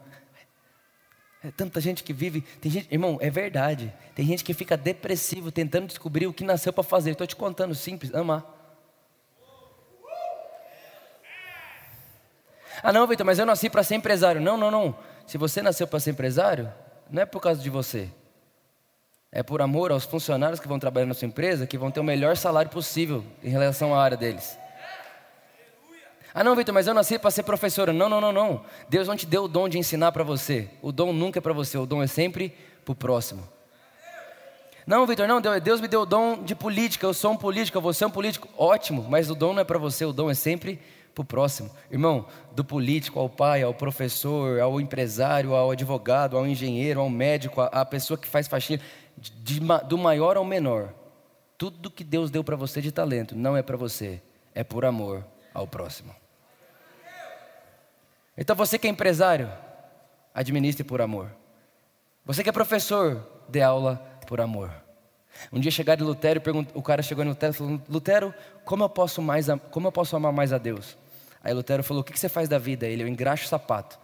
[1.42, 3.92] É tanta gente que vive, tem gente, irmão, é verdade.
[4.14, 7.12] Tem gente que fica depressivo tentando descobrir o que nasceu para fazer.
[7.12, 8.44] Estou te contando simples, amar.
[12.82, 14.40] Ah, não, Vitor, mas eu nasci para ser empresário.
[14.40, 14.96] Não, não, não.
[15.26, 16.72] Se você nasceu para ser empresário,
[17.10, 18.10] não é por causa de você.
[19.30, 22.04] É por amor aos funcionários que vão trabalhar na sua empresa, que vão ter o
[22.04, 24.58] melhor salário possível em relação à área deles.
[26.34, 27.92] Ah, não, Vitor, mas eu nasci para ser professora.
[27.92, 28.60] Não, não, não, não.
[28.88, 30.68] Deus não te deu o dom de ensinar para você.
[30.82, 32.52] O dom nunca é para você, o dom é sempre
[32.84, 33.42] para o próximo.
[34.86, 37.06] Não, Vitor, não, Deus me deu o dom de política.
[37.06, 38.48] Eu sou um político, você é um político.
[38.56, 40.80] Ótimo, mas o dom não é para você, o dom é sempre
[41.14, 41.70] para o próximo.
[41.90, 47.60] Irmão, do político ao pai, ao professor, ao empresário, ao advogado, ao engenheiro, ao médico,
[47.60, 48.82] à pessoa que faz faxina,
[49.16, 50.94] de, de, do maior ao menor.
[51.56, 54.22] Tudo que Deus deu para você de talento não é para você,
[54.54, 56.14] é por amor ao próximo.
[58.36, 59.50] Então você que é empresário,
[60.32, 61.30] administre por amor.
[62.24, 64.70] Você que é professor, dê aula por amor.
[65.52, 66.42] Um dia chegaram em Lutero
[66.74, 68.34] o cara chegou em Lutero e falou: Lutero,
[68.64, 70.96] como eu posso mais, como eu posso amar mais a Deus?
[71.42, 72.86] Aí Lutero falou: O que você faz da vida?
[72.86, 73.98] Ele, eu engraxo sapato.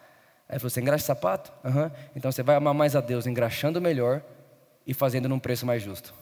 [0.49, 1.53] Aí ele falou: Você engraxa sapato?
[1.65, 1.91] Uhum.
[2.15, 4.23] Então você vai amar mais a Deus engraxando melhor
[4.87, 6.15] e fazendo num preço mais justo.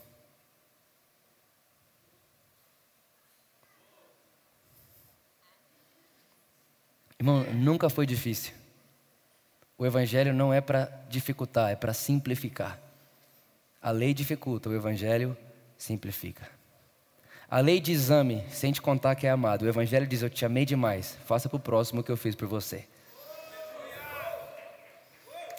[7.22, 8.52] Irmão, nunca foi difícil.
[9.78, 12.80] O Evangelho não é para dificultar, é para simplificar.
[13.80, 15.36] A lei dificulta, o Evangelho
[15.78, 16.50] simplifica.
[17.48, 19.62] A lei de exame, sem te contar que é amado.
[19.62, 22.34] O Evangelho diz: Eu te amei demais, faça para o próximo o que eu fiz
[22.34, 22.88] por você.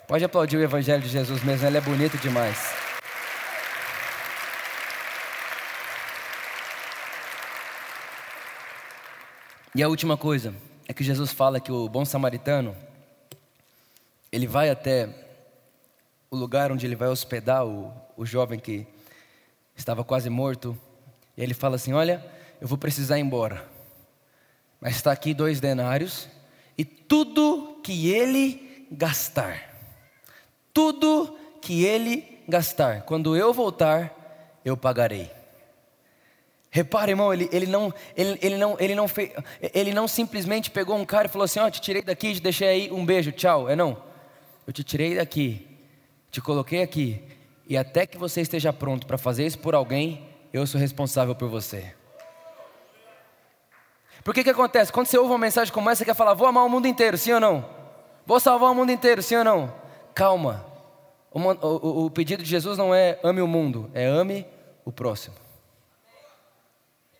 [0.05, 2.75] Pode aplaudir o Evangelho de Jesus mesmo, ele é bonito demais.
[9.73, 10.53] E a última coisa,
[10.87, 12.75] é que Jesus fala que o bom samaritano,
[14.31, 15.09] ele vai até
[16.29, 18.85] o lugar onde ele vai hospedar o, o jovem que
[19.75, 20.77] estava quase morto,
[21.37, 22.23] e ele fala assim: Olha,
[22.59, 23.65] eu vou precisar ir embora,
[24.81, 26.27] mas está aqui dois denários,
[26.77, 29.73] e tudo que ele gastar,
[30.73, 35.42] tudo que ele gastar, quando eu voltar, eu pagarei.
[36.75, 39.31] Repare, irmão, ele, ele, não, ele, ele, não, ele, não fez,
[39.75, 42.41] ele não simplesmente pegou um cara e falou assim: Ó, oh, te tirei daqui, te
[42.41, 43.69] deixei aí, um beijo, tchau.
[43.69, 43.95] É não.
[44.65, 45.67] Eu te tirei daqui,
[46.31, 47.21] te coloquei aqui,
[47.69, 51.47] e até que você esteja pronto para fazer isso por alguém, eu sou responsável por
[51.47, 51.93] você.
[54.23, 54.91] Por que que acontece?
[54.91, 57.19] Quando você ouve uma mensagem como essa, você quer falar, vou amar o mundo inteiro,
[57.19, 57.69] sim ou não?
[58.25, 59.71] Vou salvar o mundo inteiro, sim ou não?
[60.15, 60.65] Calma.
[61.31, 64.47] O, o, o pedido de Jesus não é ame o mundo, é ame
[64.83, 65.42] o próximo.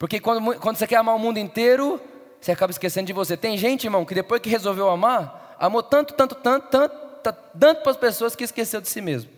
[0.03, 1.97] Porque quando, quando você quer amar o mundo inteiro,
[2.41, 3.37] você acaba esquecendo de você.
[3.37, 6.93] Tem gente, irmão, que depois que resolveu amar, amou tanto, tanto, tanto, tanto,
[7.57, 9.31] tanto para as pessoas que esqueceu de si mesmo.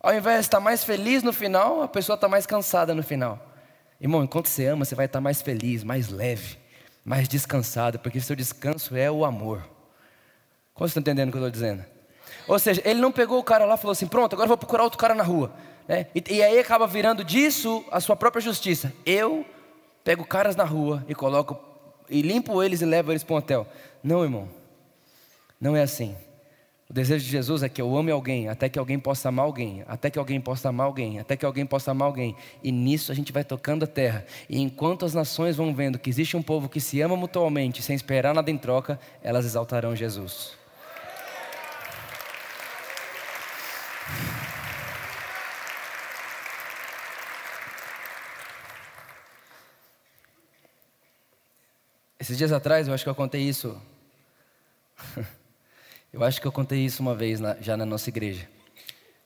[0.00, 3.38] Ao invés de estar mais feliz no final, a pessoa está mais cansada no final.
[4.00, 6.56] Irmão, enquanto você ama, você vai estar mais feliz, mais leve,
[7.04, 9.58] mais descansado, porque seu descanso é o amor.
[10.72, 11.84] Como você está entendendo o que eu estou dizendo?
[12.48, 14.84] Ou seja, ele não pegou o cara lá e falou assim: pronto, agora vou procurar
[14.84, 15.52] outro cara na rua.
[15.88, 18.92] É, e, e aí acaba virando disso a sua própria justiça.
[19.04, 19.44] Eu
[20.04, 21.58] pego caras na rua e coloco,
[22.08, 23.66] e limpo eles e levo eles para um hotel.
[24.02, 24.48] Não, irmão.
[25.60, 26.16] Não é assim.
[26.90, 29.82] O desejo de Jesus é que eu ame alguém, até que alguém possa amar alguém,
[29.88, 32.36] até que alguém possa amar alguém, até que alguém possa amar alguém.
[32.62, 34.26] E nisso a gente vai tocando a terra.
[34.46, 37.96] E enquanto as nações vão vendo que existe um povo que se ama mutuamente, sem
[37.96, 40.61] esperar nada em troca, elas exaltarão Jesus.
[52.22, 53.76] Esses dias atrás, eu acho que eu contei isso
[56.12, 58.48] Eu acho que eu contei isso uma vez na, já na nossa igreja.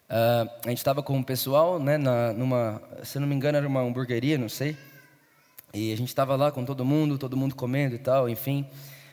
[0.09, 3.69] Uh, a gente estava com o pessoal, né, na, numa, se não me engano, era
[3.69, 4.79] uma hamburgueria, não sei.
[5.75, 8.67] E a gente estava lá com todo mundo, todo mundo comendo e tal, enfim.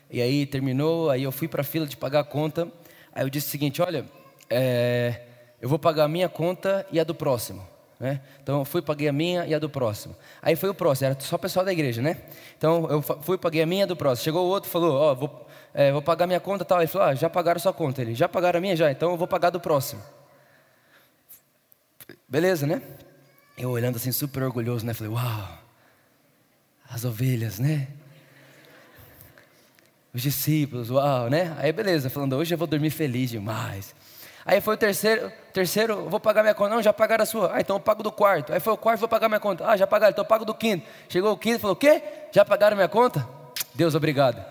[0.09, 2.71] E aí terminou, aí eu fui para a fila de pagar a conta.
[3.11, 4.05] Aí eu disse o seguinte: olha,
[4.49, 5.23] é,
[5.61, 7.72] eu vou pagar a minha conta e a do próximo.
[7.99, 8.19] Né?
[8.41, 10.15] Então eu fui, paguei a minha e a do próximo.
[10.41, 12.17] Aí foi o próximo, era só o pessoal da igreja, né?
[12.57, 14.23] Então eu fui, paguei a minha e a do próximo.
[14.25, 16.79] Chegou o outro, falou: Ó, oh, vou, é, vou pagar minha conta tal.
[16.79, 18.01] Ele falou, ah, já pagaram sua conta.
[18.01, 18.75] Ele, já pagaram a minha?
[18.75, 20.01] Já, então eu vou pagar do próximo.
[22.27, 22.81] Beleza, né?
[23.57, 24.93] Eu olhando assim, super orgulhoso, né?
[24.93, 25.57] Falei, uau,
[26.89, 27.87] as ovelhas, né?
[30.13, 31.55] Os discípulos, uau, né?
[31.57, 33.95] Aí beleza, falando, hoje eu vou dormir feliz demais.
[34.45, 36.75] Aí foi o terceiro, terceiro, vou pagar minha conta.
[36.75, 37.55] Não, já pagaram a sua.
[37.55, 38.51] Ah, então eu pago do quarto.
[38.51, 39.65] Aí foi o quarto, vou pagar minha conta.
[39.65, 40.85] Ah, já pagaram, então eu pago do quinto.
[41.07, 42.03] Chegou o quinto, falou, o quê?
[42.31, 43.27] Já pagaram minha conta?
[43.73, 44.43] Deus, obrigado.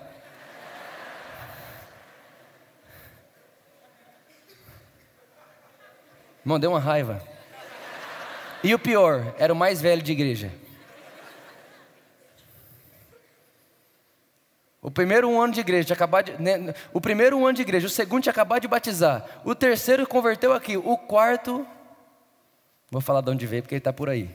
[6.45, 7.23] Irmão, deu uma raiva.
[8.65, 10.62] E o pior, era o mais velho de igreja.
[14.83, 17.87] O primeiro um ano de igreja, acabado de, né, o primeiro um ano de igreja,
[17.87, 21.65] o segundo tinha acabado de batizar, o terceiro converteu aqui, o quarto,
[22.91, 24.29] vou falar de onde veio porque ele está por aí.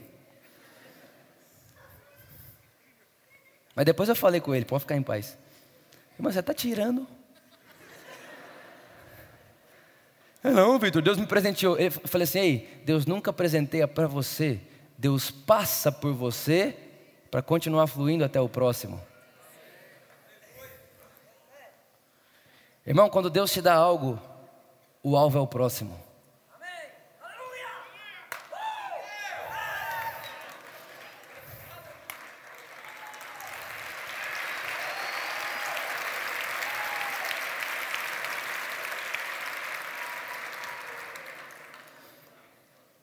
[3.76, 5.36] Mas depois eu falei com ele, pode ficar em paz.
[6.18, 7.06] Mas você está tirando
[10.42, 11.76] Não, Vitor, Deus me presenteou.
[11.76, 14.60] Eu falei assim: Ei, Deus nunca presenteia para você.
[14.96, 16.76] Deus passa por você
[17.30, 19.00] para continuar fluindo até o próximo.
[22.88, 24.18] Irmão, quando Deus te dá algo,
[25.02, 25.94] o alvo é o próximo.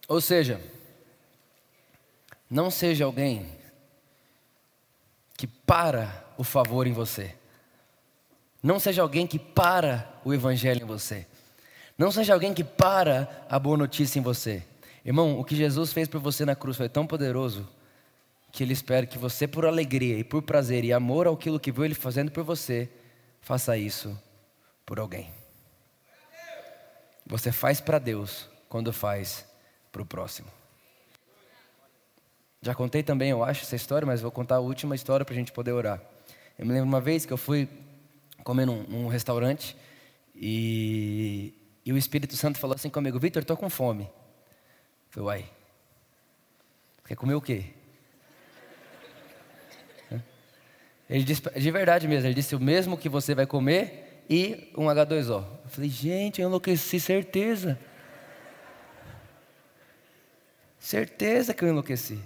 [0.08, 0.60] Ou seja,
[2.50, 3.56] não seja alguém
[5.38, 7.36] que para o favor em você.
[8.66, 11.28] Não seja alguém que para o evangelho em você.
[11.96, 14.64] Não seja alguém que para a boa notícia em você.
[15.06, 17.70] Irmão, o que Jesus fez por você na cruz foi tão poderoso
[18.52, 21.86] que Ele espera que você, por alegria e por prazer e amor àquilo que viu
[21.86, 22.90] Ele fazendo por você,
[23.40, 24.20] faça isso
[24.84, 25.30] por alguém.
[27.28, 29.46] Você faz para Deus quando faz
[29.92, 30.48] para o próximo.
[32.64, 35.38] Já contei também, eu acho, essa história, mas vou contar a última história para a
[35.38, 36.02] gente poder orar.
[36.58, 37.70] Eu me lembro uma vez que eu fui
[38.46, 39.76] comer num, num restaurante
[40.36, 44.04] e, e, o Espírito Santo falou assim comigo: Vitor, estou com fome.
[44.04, 44.10] Eu
[45.10, 45.50] falei, uai,
[47.08, 47.74] quer comer o quê?
[51.10, 54.86] Ele disse, de verdade mesmo, ele disse: o mesmo que você vai comer e um
[54.86, 55.44] H2O.
[55.64, 57.80] Eu falei, gente, eu enlouqueci, certeza.
[60.80, 62.20] Certeza que eu enlouqueci.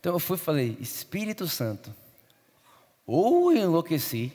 [0.00, 1.94] Então eu fui e falei: Espírito Santo,
[3.06, 4.32] ou eu enlouqueci,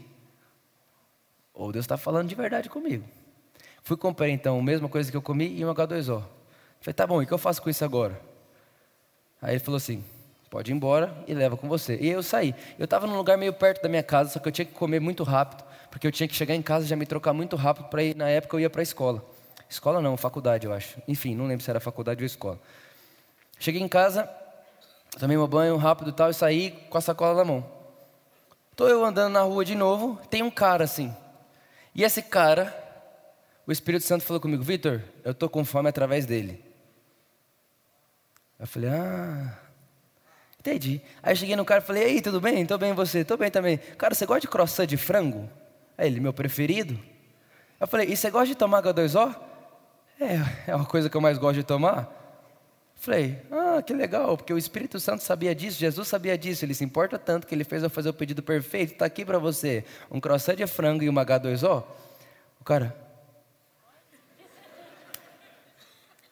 [1.60, 3.03] ou Deus está falando de verdade comigo.
[3.84, 6.24] Fui comprar então a mesma coisa que eu comi e um H2O.
[6.80, 8.20] Falei: tá bom, e o que eu faço com isso agora?
[9.41, 10.01] Aí ele falou assim:
[10.49, 11.97] pode ir embora e leva com você.
[11.99, 12.55] E eu saí.
[12.78, 15.01] Eu estava num lugar meio perto da minha casa, só que eu tinha que comer
[15.01, 17.89] muito rápido, porque eu tinha que chegar em casa e já me trocar muito rápido
[17.89, 18.16] para ir.
[18.16, 19.24] Na época eu ia para a escola.
[19.70, 20.97] Escola não, faculdade eu acho.
[21.10, 22.57] Enfim, não lembro se era faculdade ou escola.
[23.60, 24.30] Cheguei em casa,
[25.20, 27.66] tomei meu banho rápido e tal, e saí com a sacola na mão.
[28.72, 31.14] Estou eu andando na rua de novo, tem um cara assim.
[32.00, 32.74] E esse cara,
[33.68, 36.64] o Espírito Santo falou comigo, Vitor, eu estou com fome através dele.
[38.58, 39.60] Eu falei, ah,
[40.58, 41.02] entendi.
[41.22, 42.66] Aí eu cheguei no cara e falei, ei, tudo bem?
[42.66, 43.26] Tô bem você?
[43.26, 43.80] Tô bem também.
[43.97, 45.50] Cara, você gosta de croissant de frango?
[45.97, 46.97] Aí ele, meu preferido.
[47.78, 49.36] Eu falei, e você gosta de tomar H2O?
[50.22, 52.10] É, é uma coisa que eu mais gosto de tomar.
[53.00, 56.84] Falei, ah, que legal, porque o Espírito Santo sabia disso, Jesus sabia disso, ele se
[56.84, 60.20] importa tanto que ele fez eu fazer o pedido perfeito, está aqui para você, um
[60.20, 61.86] croissant de frango e uma H2O.
[62.60, 62.93] O cara,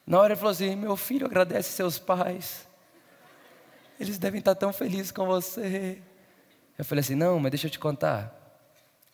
[0.06, 2.66] na hora ele falou assim, meu filho, agradece seus pais,
[3.98, 6.02] eles devem estar tão felizes com você.
[6.76, 8.30] Eu falei assim, não, mas deixa eu te contar,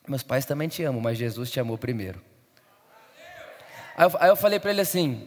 [0.05, 2.21] meus pais também te amam, mas Jesus te amou primeiro.
[3.95, 5.25] Aí eu, aí eu falei para ele assim,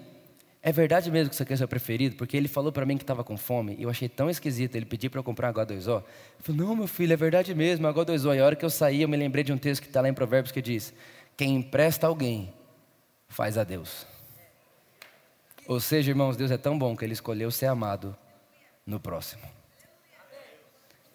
[0.68, 2.14] é verdade mesmo que isso aqui é seu preferido?
[2.16, 4.84] Porque ele falou para mim que estava com fome e eu achei tão esquisito ele
[4.84, 5.88] pedir para eu comprar H2O.
[5.88, 6.04] Eu
[6.40, 8.36] falei, não, meu filho, é verdade mesmo, H2O.
[8.36, 10.10] E a hora que eu saí, eu me lembrei de um texto que está lá
[10.10, 10.92] em Provérbios que diz:
[11.38, 12.52] Quem empresta alguém,
[13.28, 14.06] faz a Deus.
[15.66, 18.14] Ou seja, irmãos, Deus é tão bom que ele escolheu ser amado
[18.86, 19.44] no próximo.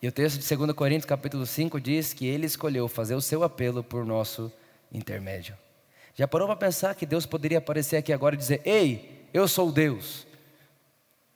[0.01, 3.43] E o texto de 2 Coríntios, capítulo 5, diz que ele escolheu fazer o seu
[3.43, 4.51] apelo por nosso
[4.91, 5.55] intermédio.
[6.15, 9.71] Já parou para pensar que Deus poderia aparecer aqui agora e dizer: Ei, eu sou
[9.71, 10.27] Deus.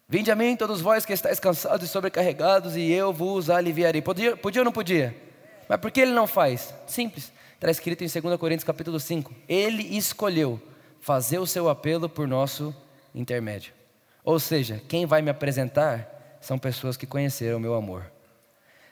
[0.07, 4.01] Vinde a mim, todos vós que estáis cansados e sobrecarregados, e eu vos aliviarei.
[4.01, 5.15] Podia, podia ou não podia?
[5.67, 6.73] Mas por que ele não faz?
[6.85, 7.33] Simples.
[7.55, 9.33] Está escrito em 2 Coríntios capítulo 5.
[9.49, 10.61] Ele escolheu
[11.01, 12.73] fazer o seu apelo por nosso
[13.13, 13.73] intermédio.
[14.23, 18.09] Ou seja, quem vai me apresentar são pessoas que conheceram o meu amor.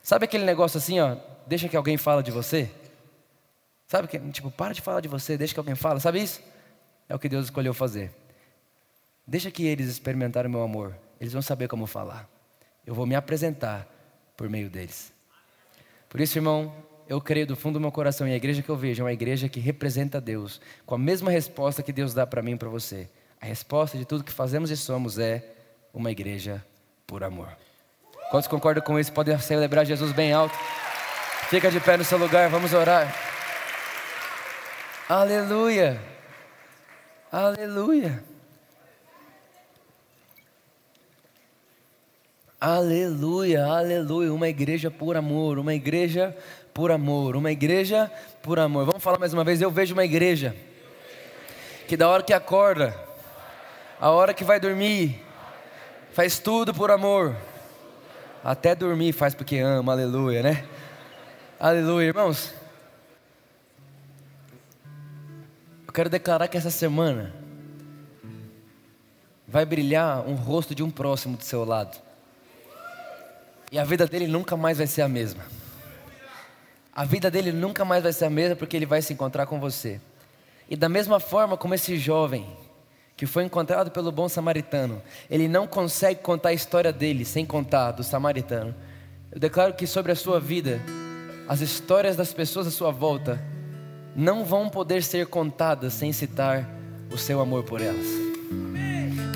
[0.02, 1.16] Sabe aquele negócio assim, ó,
[1.48, 2.70] deixa que alguém fala de você?
[3.88, 6.00] Sabe que, tipo, para de falar de você, deixa que alguém fala.
[6.00, 6.42] Sabe isso?
[7.08, 8.12] É o que Deus escolheu fazer.
[9.28, 10.96] Deixa que eles experimentarem o meu amor.
[11.20, 12.30] Eles vão saber como falar.
[12.86, 13.88] Eu vou me apresentar
[14.38, 15.12] por meio deles.
[16.08, 16.74] Por isso, irmão,
[17.08, 19.14] eu creio do fundo do meu coração, e a igreja que eu vejo é uma
[19.14, 22.70] igreja que representa Deus, com a mesma resposta que Deus dá para mim e para
[22.70, 23.10] você.
[23.42, 25.44] A resposta de tudo que fazemos e somos é
[25.94, 26.64] uma igreja
[27.06, 27.50] por amor.
[28.32, 29.12] Quantos concordam com isso?
[29.12, 30.56] Podem celebrar Jesus bem alto.
[31.50, 33.14] Fica de pé no seu lugar, vamos orar.
[35.08, 36.02] Aleluia.
[37.32, 38.35] Aleluia.
[42.66, 44.34] Aleluia, aleluia.
[44.34, 46.36] Uma igreja por amor, uma igreja
[46.74, 48.12] por amor, uma igreja
[48.42, 48.86] por amor.
[48.88, 49.62] Vamos falar mais uma vez.
[49.62, 50.56] Eu vejo uma igreja
[51.88, 53.00] que da hora que acorda,
[54.02, 55.24] a hora que vai dormir,
[56.12, 57.36] faz tudo por amor.
[58.44, 60.66] Até dormir faz porque ama, aleluia, né?
[61.60, 62.52] Aleluia, irmãos.
[65.86, 67.32] Eu quero declarar que essa semana
[69.48, 72.05] vai brilhar um rosto de um próximo do seu lado.
[73.76, 75.44] E a vida dele nunca mais vai ser a mesma.
[76.96, 79.60] A vida dele nunca mais vai ser a mesma porque ele vai se encontrar com
[79.60, 80.00] você.
[80.70, 82.48] E da mesma forma como esse jovem
[83.18, 87.92] que foi encontrado pelo bom samaritano, ele não consegue contar a história dele sem contar
[87.92, 88.74] do samaritano.
[89.30, 90.80] Eu declaro que sobre a sua vida,
[91.46, 93.44] as histórias das pessoas à sua volta
[94.16, 96.66] não vão poder ser contadas sem citar
[97.12, 98.08] o seu amor por elas.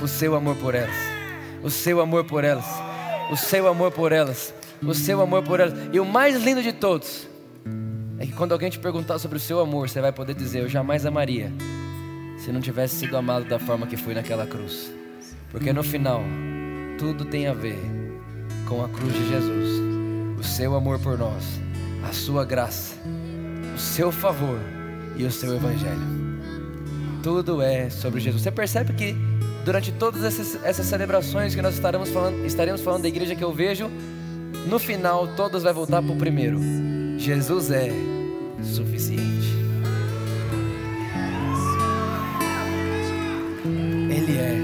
[0.01, 0.95] O seu amor por elas.
[1.61, 2.88] O seu amor por elas
[3.29, 5.73] o seu amor por elas, o seu amor por elas.
[5.93, 7.27] E o mais lindo de todos
[8.17, 10.69] é que quando alguém te perguntar sobre o seu amor, você vai poder dizer: Eu
[10.69, 11.51] jamais amaria
[12.37, 14.91] se não tivesse sido amado da forma que fui naquela cruz.
[15.51, 16.21] Porque no final,
[16.97, 17.79] tudo tem a ver
[18.67, 19.69] com a cruz de Jesus,
[20.39, 21.43] o seu amor por nós,
[22.07, 22.95] a sua graça,
[23.75, 24.59] o seu favor
[25.15, 26.19] e o seu evangelho.
[27.23, 28.43] Tudo é sobre Jesus.
[28.43, 29.15] Você percebe que
[29.65, 33.53] durante todas essas, essas celebrações que nós estaremos falando, estaremos falando da igreja que eu
[33.53, 33.89] vejo,
[34.67, 36.59] no final todas vai voltar para o primeiro.
[37.17, 37.89] Jesus é
[38.63, 39.49] suficiente.
[44.09, 44.57] Ele é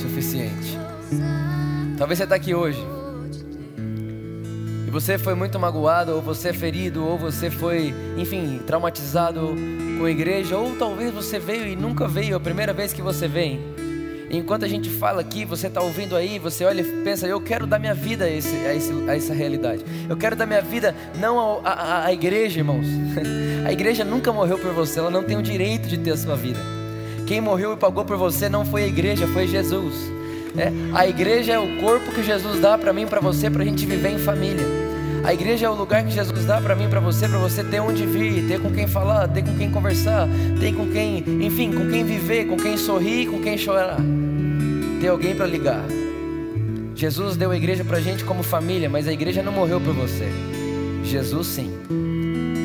[0.00, 0.78] suficiente.
[1.98, 2.78] Talvez você está aqui hoje
[4.86, 9.54] e você foi muito magoado, ou você é ferido, ou você foi, enfim, traumatizado
[9.98, 13.26] com a igreja, ou talvez você veio e nunca veio, a primeira vez que você
[13.26, 13.85] vem.
[14.30, 17.66] Enquanto a gente fala aqui, você está ouvindo aí, você olha e pensa: eu quero
[17.66, 19.84] dar minha vida a, esse, a, esse, a essa realidade.
[20.08, 22.86] Eu quero dar minha vida não à igreja, irmãos.
[23.64, 26.36] a igreja nunca morreu por você, ela não tem o direito de ter a sua
[26.36, 26.60] vida.
[27.26, 29.94] Quem morreu e pagou por você não foi a igreja, foi Jesus.
[30.56, 33.62] É, a igreja é o corpo que Jesus dá para mim e para você, para
[33.62, 34.85] a gente viver em família.
[35.26, 37.80] A igreja é o lugar que Jesus dá para mim para você, para você ter
[37.80, 40.28] onde vir, ter com quem falar, ter com quem conversar,
[40.60, 43.96] ter com quem, enfim, com quem viver, com quem sorrir, com quem chorar.
[45.00, 45.82] Ter alguém para ligar.
[46.94, 50.28] Jesus deu a igreja para gente como família, mas a igreja não morreu por você.
[51.02, 51.72] Jesus sim.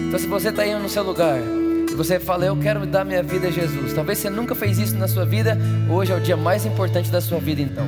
[0.08, 3.24] Então se você está aí no seu lugar, e você fala, eu quero dar minha
[3.24, 3.92] vida a Jesus.
[3.92, 5.58] Talvez você nunca fez isso na sua vida,
[5.90, 7.88] hoje é o dia mais importante da sua vida então.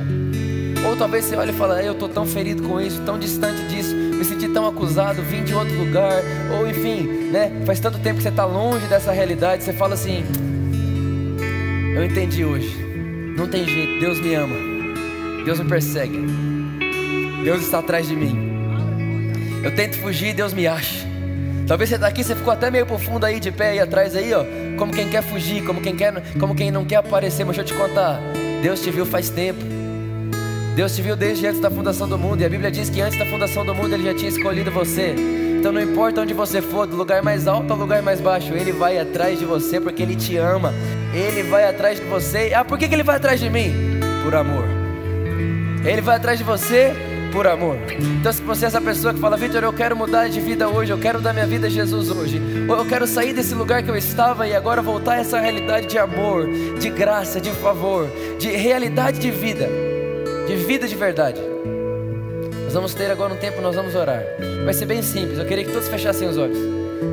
[0.94, 3.92] Ou talvez você olhe e fale, eu estou tão ferido com isso, tão distante disso
[3.92, 6.22] me senti tão acusado, vim de outro lugar,
[6.56, 7.50] ou enfim, né?
[7.66, 10.24] Faz tanto tempo que você está longe dessa realidade, você fala assim:
[11.96, 12.76] Eu entendi hoje,
[13.36, 14.54] não tem jeito, Deus me ama,
[15.44, 16.16] Deus me persegue,
[17.42, 18.54] Deus está atrás de mim.
[19.64, 21.04] Eu tento fugir, Deus me acha.
[21.66, 24.32] Talvez você está aqui, você ficou até meio profundo aí, de pé aí atrás aí,
[24.32, 24.44] ó,
[24.78, 27.44] como quem quer fugir, como quem quer, como quem não quer aparecer.
[27.44, 28.20] Mas deixa eu te contar,
[28.62, 29.83] Deus te viu faz tempo.
[30.74, 33.16] Deus te viu desde antes da fundação do mundo, e a Bíblia diz que antes
[33.16, 35.14] da fundação do mundo Ele já tinha escolhido você.
[35.56, 38.72] Então não importa onde você for, do lugar mais alto ao lugar mais baixo, Ele
[38.72, 40.74] vai atrás de você porque Ele te ama.
[41.14, 42.52] Ele vai atrás de você.
[42.52, 43.72] Ah, por que, que Ele vai atrás de mim?
[44.24, 44.64] Por amor.
[45.84, 46.92] Ele vai atrás de você
[47.30, 47.78] por amor.
[48.20, 50.90] Então, se você é essa pessoa que fala, Vitor, eu quero mudar de vida hoje,
[50.90, 53.90] eu quero dar minha vida a Jesus hoje, ou eu quero sair desse lugar que
[53.90, 56.48] eu estava e agora voltar a essa realidade de amor,
[56.80, 58.08] de graça, de favor,
[58.38, 59.93] de realidade de vida
[60.46, 61.40] de vida de verdade.
[62.64, 64.22] Nós vamos ter agora um tempo, nós vamos orar.
[64.64, 65.38] Vai ser bem simples.
[65.38, 66.58] Eu queria que todos fechassem os olhos.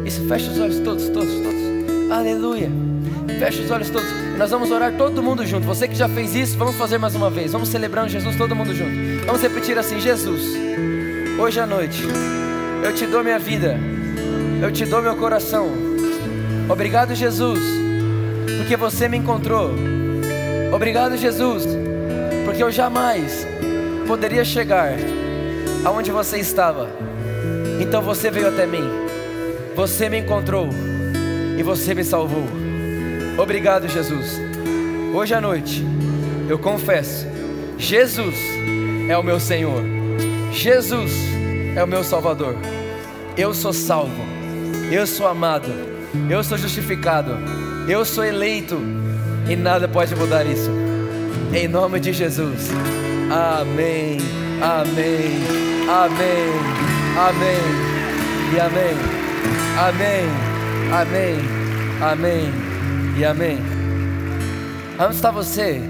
[0.05, 2.11] Isso, fecha os olhos todos, todos, todos.
[2.11, 2.69] Aleluia.
[3.39, 4.09] Fecha os olhos todos.
[4.37, 5.65] Nós vamos orar todo mundo junto.
[5.65, 7.51] Você que já fez isso, vamos fazer mais uma vez.
[7.51, 9.25] Vamos celebrar Jesus todo mundo junto.
[9.25, 10.43] Vamos repetir assim: Jesus,
[11.39, 12.03] hoje à noite,
[12.83, 13.77] eu te dou minha vida.
[14.61, 15.71] Eu te dou meu coração.
[16.69, 17.59] Obrigado, Jesus,
[18.57, 19.71] porque você me encontrou.
[20.73, 21.65] Obrigado, Jesus
[22.45, 23.45] porque eu jamais
[24.07, 24.93] poderia chegar
[25.83, 26.89] aonde você estava.
[27.79, 28.89] Então você veio até mim,
[29.75, 30.69] você me encontrou
[31.57, 32.43] e você me salvou.
[33.37, 34.39] Obrigado, Jesus.
[35.13, 35.83] Hoje à noite
[36.47, 37.25] eu confesso:
[37.77, 38.35] Jesus
[39.09, 39.83] é o meu Senhor,
[40.51, 41.11] Jesus
[41.75, 42.55] é o meu Salvador.
[43.37, 44.21] Eu sou salvo,
[44.91, 45.71] eu sou amado,
[46.29, 47.31] eu sou justificado,
[47.87, 48.77] eu sou eleito
[49.49, 50.90] e nada pode mudar isso.
[51.53, 52.69] Em nome de Jesus.
[53.29, 54.17] Amém.
[54.61, 55.39] Amém.
[55.89, 56.81] Amém.
[57.17, 57.91] Amém.
[58.53, 58.97] E amém.
[59.77, 60.51] Amém.
[60.91, 61.61] Amém.
[62.01, 62.53] Amém.
[63.17, 63.57] E amém.
[64.99, 65.81] Onde está você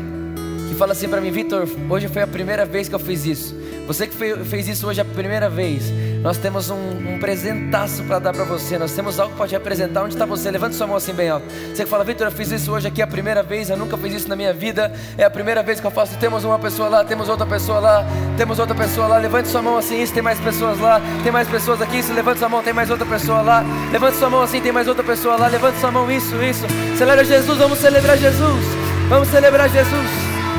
[0.69, 3.60] que fala assim para mim, Vitor, hoje foi a primeira vez que eu fiz isso.
[3.91, 4.15] Você que
[4.45, 5.91] fez isso hoje a primeira vez,
[6.23, 8.77] nós temos um, um presentaço para dar para você.
[8.77, 10.03] Nós temos algo para te apresentar.
[10.03, 10.49] Onde está você?
[10.49, 11.45] Levante sua mão assim bem alto.
[11.75, 13.69] Você que fala, Vitor, eu fiz isso hoje aqui a primeira vez.
[13.69, 14.93] Eu nunca fiz isso na minha vida.
[15.17, 16.17] É a primeira vez que eu faço.
[16.19, 18.05] Temos uma pessoa lá, temos outra pessoa lá,
[18.37, 19.17] temos outra pessoa lá.
[19.17, 20.01] Levante sua mão assim.
[20.01, 21.01] Isso tem mais pessoas lá.
[21.21, 21.99] Tem mais pessoas aqui.
[21.99, 22.13] Isso.
[22.13, 22.63] Levante sua mão.
[22.63, 23.61] Tem mais outra pessoa lá.
[23.91, 24.61] Levante sua mão assim.
[24.61, 25.47] Tem mais outra pessoa lá.
[25.47, 26.09] Levante sua mão.
[26.09, 26.65] Isso, isso.
[26.97, 27.57] Celebra Jesus.
[27.57, 28.65] Vamos celebrar Jesus.
[29.09, 30.09] Vamos celebrar Jesus.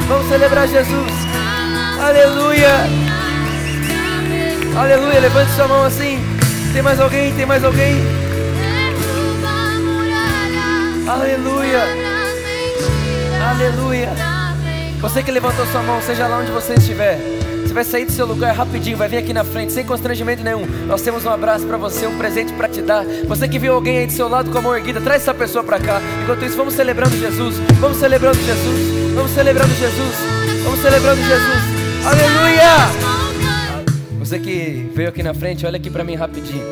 [0.06, 1.12] Vamos celebrar Jesus.
[1.98, 3.01] Aleluia.
[4.76, 6.18] Aleluia, levante sua mão assim.
[6.72, 7.34] Tem mais alguém?
[7.34, 7.94] Tem mais alguém?
[11.06, 11.80] Aleluia.
[13.50, 14.08] Aleluia.
[15.00, 17.18] Você que levantou sua mão, seja lá onde você estiver.
[17.62, 20.66] Você vai sair do seu lugar rapidinho, vai vir aqui na frente, sem constrangimento nenhum.
[20.86, 23.04] Nós temos um abraço para você, um presente para te dar.
[23.26, 25.62] Você que viu alguém aí do seu lado com a mão erguida, traz essa pessoa
[25.62, 26.00] para cá.
[26.22, 27.56] Enquanto isso, vamos celebrando Jesus.
[27.78, 29.12] Vamos celebrando Jesus.
[29.14, 30.16] Vamos celebrando Jesus.
[30.64, 32.06] Vamos celebrando Jesus.
[32.06, 33.11] Aleluia!
[34.32, 36.64] Você que veio aqui na frente, olha aqui para mim rapidinho.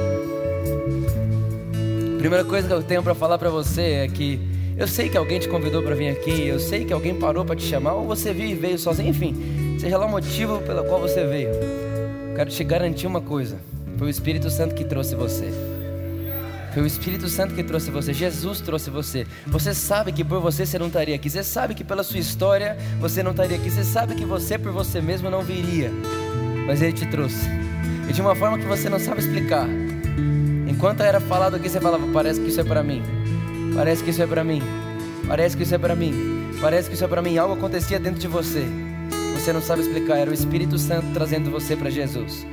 [2.16, 4.40] Primeira coisa que eu tenho para falar para você é que
[4.78, 7.54] eu sei que alguém te convidou para vir aqui, eu sei que alguém parou para
[7.54, 11.02] te chamar, ou você veio e veio sozinho, enfim, seja lá o motivo pelo qual
[11.02, 11.50] você veio.
[12.34, 13.58] Quero te garantir uma coisa:
[13.98, 15.50] foi o Espírito Santo que trouxe você.
[16.72, 19.26] Foi o Espírito Santo que trouxe você, Jesus trouxe você.
[19.46, 22.78] Você sabe que por você você não estaria aqui, você sabe que pela sua história
[22.98, 25.92] você não estaria aqui, você sabe que você por você mesmo não viria
[26.66, 27.48] mas Ele te trouxe.
[28.08, 29.68] E de uma forma que você não sabe explicar.
[30.66, 33.02] Enquanto era falado aqui, você falava: Parece que isso é para mim.
[33.74, 34.62] Parece que isso é para mim.
[35.26, 36.50] Parece que isso é para mim.
[36.60, 37.38] Parece que isso é para mim.
[37.38, 38.66] Algo acontecia dentro de você.
[39.34, 40.16] Você não sabe explicar.
[40.16, 42.46] Era o Espírito Santo trazendo você para Jesus.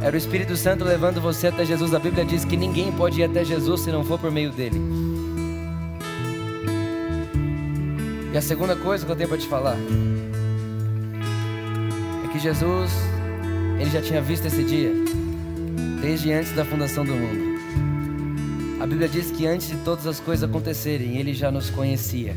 [0.00, 1.94] Era o Espírito Santo levando você até Jesus.
[1.94, 4.80] A Bíblia diz que ninguém pode ir até Jesus se não for por meio dele.
[8.32, 9.76] E a segunda coisa que eu tenho para te falar
[12.24, 12.90] é que Jesus,
[13.78, 14.92] ele já tinha visto esse dia
[16.00, 17.54] desde antes da fundação do mundo.
[18.80, 22.36] A Bíblia diz que antes de todas as coisas acontecerem, ele já nos conhecia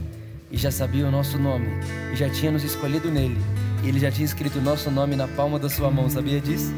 [0.50, 1.68] e já sabia o nosso nome
[2.14, 3.38] e já tinha nos escolhido nele.
[3.84, 6.74] E ele já tinha escrito o nosso nome na palma da sua mão, sabia disso?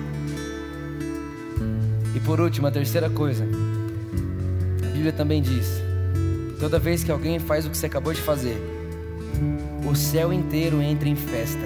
[2.16, 3.48] E por último, a terceira coisa.
[4.84, 5.82] A Bíblia também diz:
[6.60, 8.58] toda vez que alguém faz o que você acabou de fazer,
[9.88, 11.62] o céu inteiro entra em festa.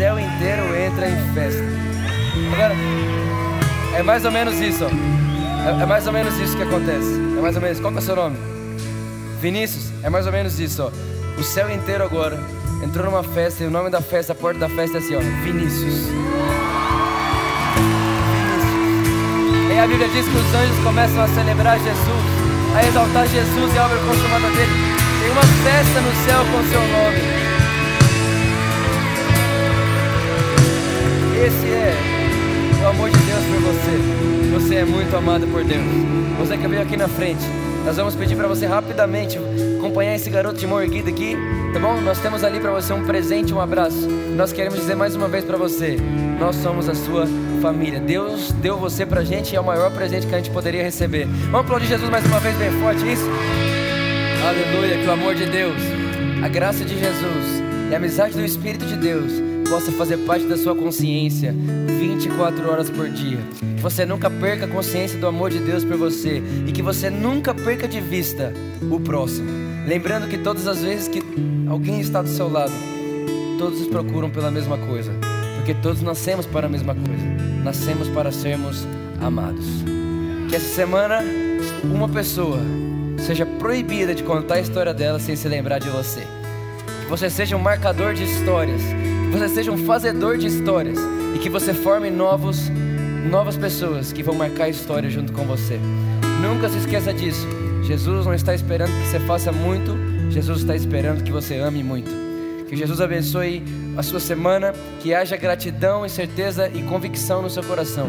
[0.00, 1.62] Céu inteiro entra em festa.
[2.54, 2.74] Agora,
[3.94, 4.84] é mais ou menos isso.
[4.84, 7.20] É, é, mais ou menos isso que acontece.
[7.36, 7.80] É mais ou menos.
[7.80, 8.38] Qual que é o seu nome?
[9.42, 9.92] Vinícius.
[10.02, 10.84] É mais ou menos isso.
[10.84, 11.38] Ó.
[11.38, 12.40] O céu inteiro agora
[12.82, 15.20] entrou numa festa e o nome da festa, a porta da festa é assim, ó.
[15.44, 16.06] Vinícius.
[19.68, 23.78] E a Bíblia diz que os anjos começam a celebrar Jesus, a exaltar Jesus e
[23.78, 24.72] a obra consumada dele.
[25.20, 27.49] Tem uma festa no céu com o seu nome.
[31.42, 34.52] Esse é o amor de Deus por você.
[34.52, 35.82] Você é muito amado por Deus.
[36.38, 37.42] Você que veio aqui na frente,
[37.82, 39.38] nós vamos pedir para você rapidamente
[39.78, 41.34] acompanhar esse garoto de mão erguida aqui,
[41.72, 41.98] tá bom?
[42.02, 44.06] Nós temos ali para você um presente, um abraço.
[44.36, 45.96] Nós queremos dizer mais uma vez para você:
[46.38, 47.26] nós somos a sua
[47.62, 48.00] família.
[48.00, 51.24] Deus deu você pra gente e é o maior presente que a gente poderia receber.
[51.24, 53.30] Vamos aplaudir Jesus mais uma vez bem forte, isso?
[54.46, 55.80] Aleluia, que o amor de Deus,
[56.44, 60.56] a graça de Jesus e a amizade do Espírito de Deus possa fazer parte da
[60.56, 61.54] sua consciência
[62.00, 63.38] 24 horas por dia.
[63.76, 67.08] Que você nunca perca a consciência do amor de Deus por você e que você
[67.08, 68.52] nunca perca de vista
[68.90, 69.48] o próximo.
[69.86, 71.22] Lembrando que todas as vezes que
[71.68, 72.72] alguém está do seu lado,
[73.58, 75.12] todos procuram pela mesma coisa,
[75.56, 77.24] porque todos nascemos para a mesma coisa.
[77.62, 78.84] Nascemos para sermos
[79.20, 79.66] amados.
[80.48, 81.20] Que essa semana
[81.84, 82.58] uma pessoa
[83.18, 86.26] seja proibida de contar a história dela sem se lembrar de você.
[87.04, 88.82] Que você seja um marcador de histórias
[89.30, 90.98] você seja um fazedor de histórias
[91.34, 92.68] e que você forme novos,
[93.30, 95.78] novas pessoas que vão marcar a história junto com você.
[96.42, 97.46] Nunca se esqueça disso.
[97.84, 99.96] Jesus não está esperando que você faça muito,
[100.30, 102.10] Jesus está esperando que você ame muito.
[102.68, 103.62] Que Jesus abençoe
[103.96, 108.08] a sua semana, que haja gratidão e certeza e convicção no seu coração.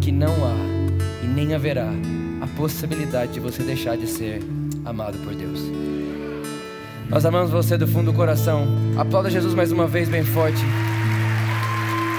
[0.00, 0.54] Que não há
[1.22, 1.90] e nem haverá
[2.40, 4.42] a possibilidade de você deixar de ser
[4.84, 5.73] amado por Deus.
[7.08, 8.66] Nós amamos você do fundo do coração.
[8.96, 10.62] Aplauda Jesus mais uma vez, bem forte.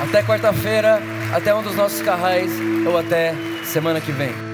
[0.02, 1.02] Até quarta-feira,
[1.34, 2.52] até um dos nossos carrais,
[2.86, 3.34] ou até
[3.64, 4.45] semana que vem.